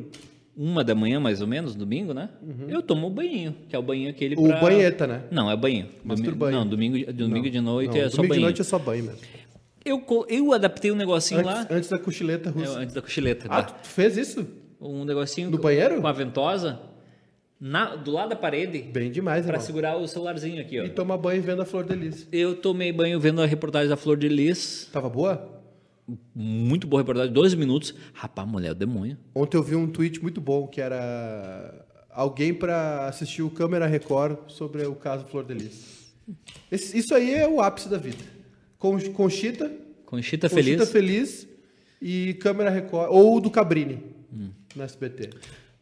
[0.56, 2.28] uma da manhã, mais ou menos, domingo, né?
[2.68, 4.44] Eu tomo o banhinho, que é o banho aquele Uhum.
[4.44, 4.60] O pra...
[4.60, 5.22] banheta, né?
[5.30, 5.88] Não, é banho.
[6.04, 6.56] Master Domi- banho.
[6.58, 8.40] Não, domingo, domingo de noite Não, é só domingo banho.
[8.40, 9.18] de noite é só banho mesmo.
[9.84, 12.78] eu, eu adaptei um negocinho lá, Antes, antes da cochileta é, russa.
[12.78, 13.46] antes da cochileta.
[13.50, 13.72] Ah, tá?
[13.72, 14.46] tu fez isso?
[14.80, 16.00] Um negocinho No banheiro?
[16.00, 16.78] com a ventosa,
[17.60, 19.60] na- do lado da parede, Bem demais, irmão.
[19.60, 20.84] segurar o celularzinho aqui, ó.
[20.84, 22.28] E toma banho vendo a Flor de Lis.
[22.32, 24.88] Eu tomei banho vendo a reportagem da Flor de Lis.
[24.92, 25.52] Tava boa?
[26.34, 27.94] Muito boa reportagem, 12 minutos.
[28.12, 29.16] Rapaz, mulher, é o demônio.
[29.34, 34.38] Ontem eu vi um tweet muito bom que era alguém para assistir o Câmera Record
[34.48, 36.14] sobre o caso Flor de Lis.
[36.70, 38.22] Esse- isso aí é o ápice da vida.
[38.78, 39.70] Con- Conchita,
[40.04, 40.90] Conchita Conchita Feliz.
[40.90, 41.48] Feliz
[42.00, 44.00] e Câmera Record, ou do Cabrini,
[44.76, 45.30] no SBT.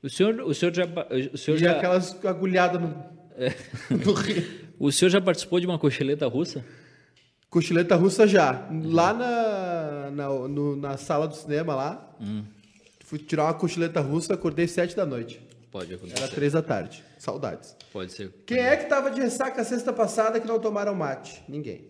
[0.05, 0.85] O senhor, o senhor já,
[1.33, 2.89] o senhor E já, aquelas agulhadas no,
[3.91, 4.45] no rio.
[4.79, 6.63] o senhor já participou de uma cochileta russa?
[7.49, 8.69] Cochileta russa já.
[8.85, 12.17] Lá na, na, no- na sala do cinema lá,
[13.05, 15.41] fui tirar uma cochileta russa, acordei sete da noite.
[15.71, 16.19] Pode acontecer.
[16.23, 17.03] Era três da tarde.
[17.19, 17.75] Saudades.
[17.93, 18.31] Pode ser.
[18.47, 21.43] Quem é que tava de ressaca sexta passada que não tomaram mate?
[21.49, 21.87] Ninguém.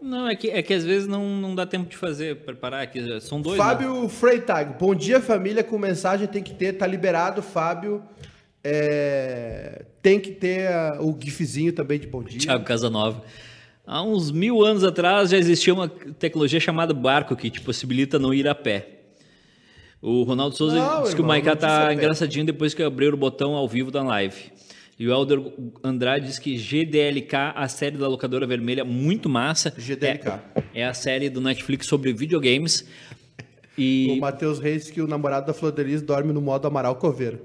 [0.00, 2.86] Não, é que, é que às vezes não, não dá tempo de fazer, preparar.
[2.86, 3.58] Que são dois.
[3.58, 3.64] né?
[3.64, 4.78] Fábio Freitag.
[4.78, 5.64] Bom dia, família.
[5.64, 6.74] Com mensagem tem que ter.
[6.74, 8.02] Tá liberado, Fábio.
[8.62, 12.38] É, tem que ter ah, o gifzinho também de bom dia.
[12.38, 13.22] Thiago Casanova.
[13.86, 18.34] Há uns mil anos atrás já existia uma tecnologia chamada barco que te possibilita não
[18.34, 18.98] ir a pé.
[20.00, 23.16] O Ronaldo Souza Não, disse que o Maiká a tá engraçadinho depois que abriu o
[23.16, 24.52] botão ao vivo da live.
[24.98, 25.40] E o Helder
[25.84, 29.72] Andrade diz que GDLK, a série da locadora vermelha, muito massa.
[29.78, 30.28] GDLK.
[30.74, 32.84] É, é a série do Netflix sobre videogames.
[33.76, 36.96] E O Matheus Reis que o namorado da Flor de Lis dorme no modo Amaral
[36.96, 37.40] Coveiro.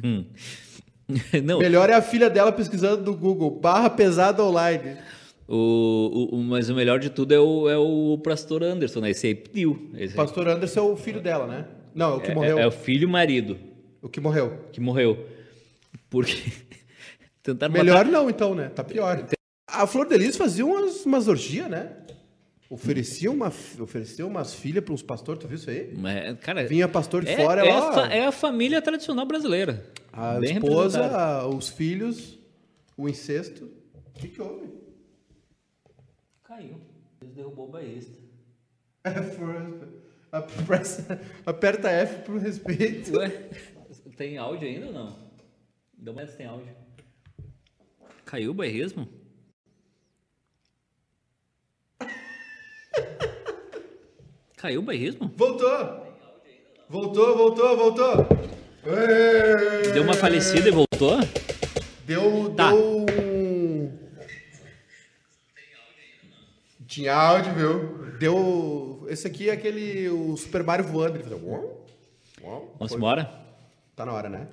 [1.42, 4.96] não, Melhor é a filha dela pesquisando no Google, barra pesada online.
[5.48, 5.56] o,
[6.32, 9.10] o- o- mas o melhor de tudo é o, é o pastor Anderson, né?
[9.10, 9.90] Esse aí pediu.
[9.96, 11.64] Esse pastor Anderson é o filho dela, né?
[11.94, 12.58] Não, é o que é, morreu.
[12.58, 13.58] é o filho e o marido
[14.02, 14.52] O que morreu.
[14.70, 15.26] que morreu.
[16.10, 16.52] Porque
[17.42, 18.68] tentaram Melhor não, então, né?
[18.68, 19.26] Tá pior.
[19.66, 21.92] A Flor de Lis fazia umas, umas orgias, né?
[22.70, 23.48] Oferecia, uma,
[23.80, 25.94] oferecia umas filhas para uns pastores, tu viu isso aí?
[25.96, 28.06] Mas, cara, Vinha pastor de é, fora, é, ela...
[28.06, 29.86] a é a família tradicional brasileira.
[30.12, 32.38] A esposa, a- os filhos,
[32.96, 33.70] o incesto.
[34.14, 34.68] O que, que houve?
[36.44, 36.76] Caiu.
[37.20, 38.18] Deus derrubou o baísta.
[40.30, 43.16] A- pressa- Aperta F pro respeito.
[43.16, 43.48] Ué,
[44.16, 45.27] tem áudio ainda ou não?
[46.06, 46.74] Olhada se tem áudio.
[48.24, 49.08] Caiu o bairrismo?
[54.56, 55.32] Caiu o bairrismo?
[55.36, 56.06] Voltou!
[56.88, 58.26] Voltou, voltou, voltou!
[59.92, 61.18] Deu uma falecida e voltou?
[62.04, 62.70] Deu, Tá.
[62.70, 63.98] deu um...
[66.86, 68.18] Tinha áudio, viu?
[68.18, 69.06] Deu...
[69.08, 70.08] Esse aqui é aquele...
[70.08, 71.16] O Super Mario voando.
[71.16, 71.38] Ele fazia...
[72.78, 73.47] Vamos embora?
[73.98, 74.46] Tá na hora, né?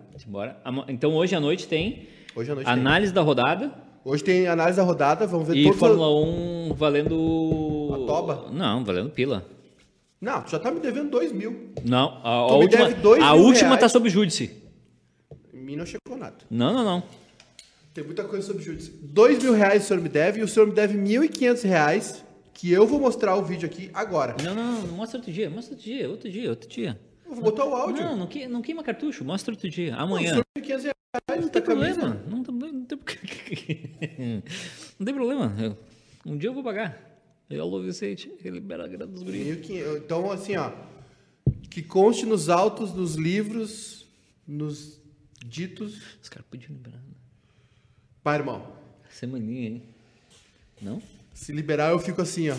[0.63, 2.73] Amo- Então hoje à noite tem Hoje à noite tem.
[2.73, 3.71] análise da rodada
[4.03, 5.27] Hoje tem análise da rodada.
[5.27, 5.71] Vamos ver e.
[5.73, 7.91] Fórmula 1 valendo...
[7.93, 8.49] A toba?
[8.51, 9.45] Não, valendo pila.
[10.19, 11.71] Não, tu já tá me devendo dois mil.
[11.83, 12.85] Não, a, a última,
[13.23, 13.79] a última reais.
[13.81, 14.51] tá sob júdice.
[15.53, 16.37] Em mim não chegou nada.
[16.49, 17.03] Não, não, não.
[17.93, 18.91] Tem muita coisa sobre júdice.
[19.03, 21.61] Dois mil reais o senhor me deve e o senhor me deve mil e quinhentos
[21.61, 24.35] reais que eu vou mostrar o vídeo aqui agora.
[24.43, 26.99] Não, não, não, mostra outro dia, mostra outro dia, outro dia, outro dia.
[27.35, 28.03] Vou botar o áudio.
[28.03, 30.29] Não, não, que- não queima cartucho, mostra outro dia, Não, amanhã.
[30.31, 30.95] senhor me 500 reais
[31.29, 32.99] Não da tem problema, não, tem- não tem
[34.99, 35.77] Não tem problema, eu-
[36.25, 37.01] um dia eu vou pagar.
[37.49, 39.45] Eu, Alô Vicente, ele libera a grana dos guris.
[39.45, 39.97] 1.500.
[39.97, 40.71] Então, assim, ó.
[41.69, 44.07] Que conste nos autos, nos livros,
[44.47, 44.99] nos
[45.45, 46.01] ditos.
[46.23, 46.97] Os caras podiam liberar.
[46.97, 47.13] né?
[48.23, 48.73] Pai, irmão.
[49.11, 49.83] Semaninha, hein?
[50.81, 51.01] Não?
[51.33, 52.55] Se liberar, eu fico assim, ó.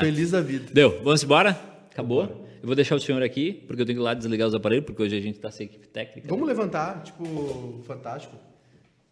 [0.00, 0.72] Feliz da vida.
[0.72, 1.50] Deu, vamos embora?
[1.90, 2.47] Acabou?
[2.60, 4.84] Eu vou deixar o senhor aqui, porque eu tenho que ir lá desligar os aparelhos,
[4.84, 6.28] porque hoje a gente tá sem equipe técnica.
[6.28, 8.36] Vamos levantar, tipo, fantástico.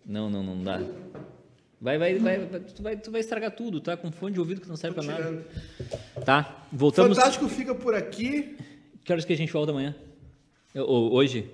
[0.05, 0.81] Não, não, não dá.
[1.81, 3.97] Vai, vai, vai, vai- tu vai, tu vai estragar tudo, tá?
[3.97, 5.45] Com fone de ouvido que não serve pra nada.
[6.25, 7.17] Tá, voltamos.
[7.17, 8.57] Fantástico fica por aqui.
[9.05, 9.95] Que horas que a gente volta amanhã?
[10.75, 11.49] Eu- hoje?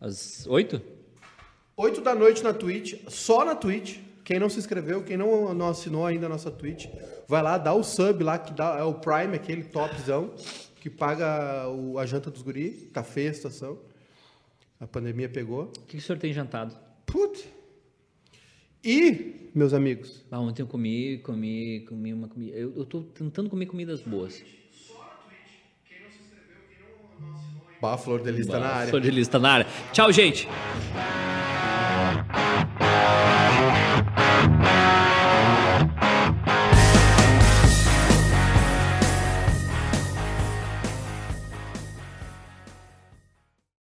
[0.00, 0.80] Às oito?
[1.76, 3.98] 8 da noite na Twitch, só na Twitch.
[4.24, 6.86] Quem não se inscreveu, quem não, não assinou ainda a nossa Twitch,
[7.28, 10.32] vai lá, dá o sub lá, que dá, é o Prime, aquele topzão,
[10.86, 12.70] que paga o- a janta dos guri.
[12.92, 13.76] Tá feia a situação.
[14.78, 15.64] A pandemia pegou.
[15.64, 16.76] O que, que o senhor tem jantado?
[17.04, 17.44] Putz.
[18.84, 22.56] E, meus amigos, Ah, ontem eu comi, comi, comi uma comida.
[22.56, 24.44] Eu, eu tô tentando comer comidas boas.
[27.82, 28.90] Bah, Flor de Lis tá na área.
[28.90, 29.66] Sou de lista na área.
[29.92, 30.46] Tchau, gente!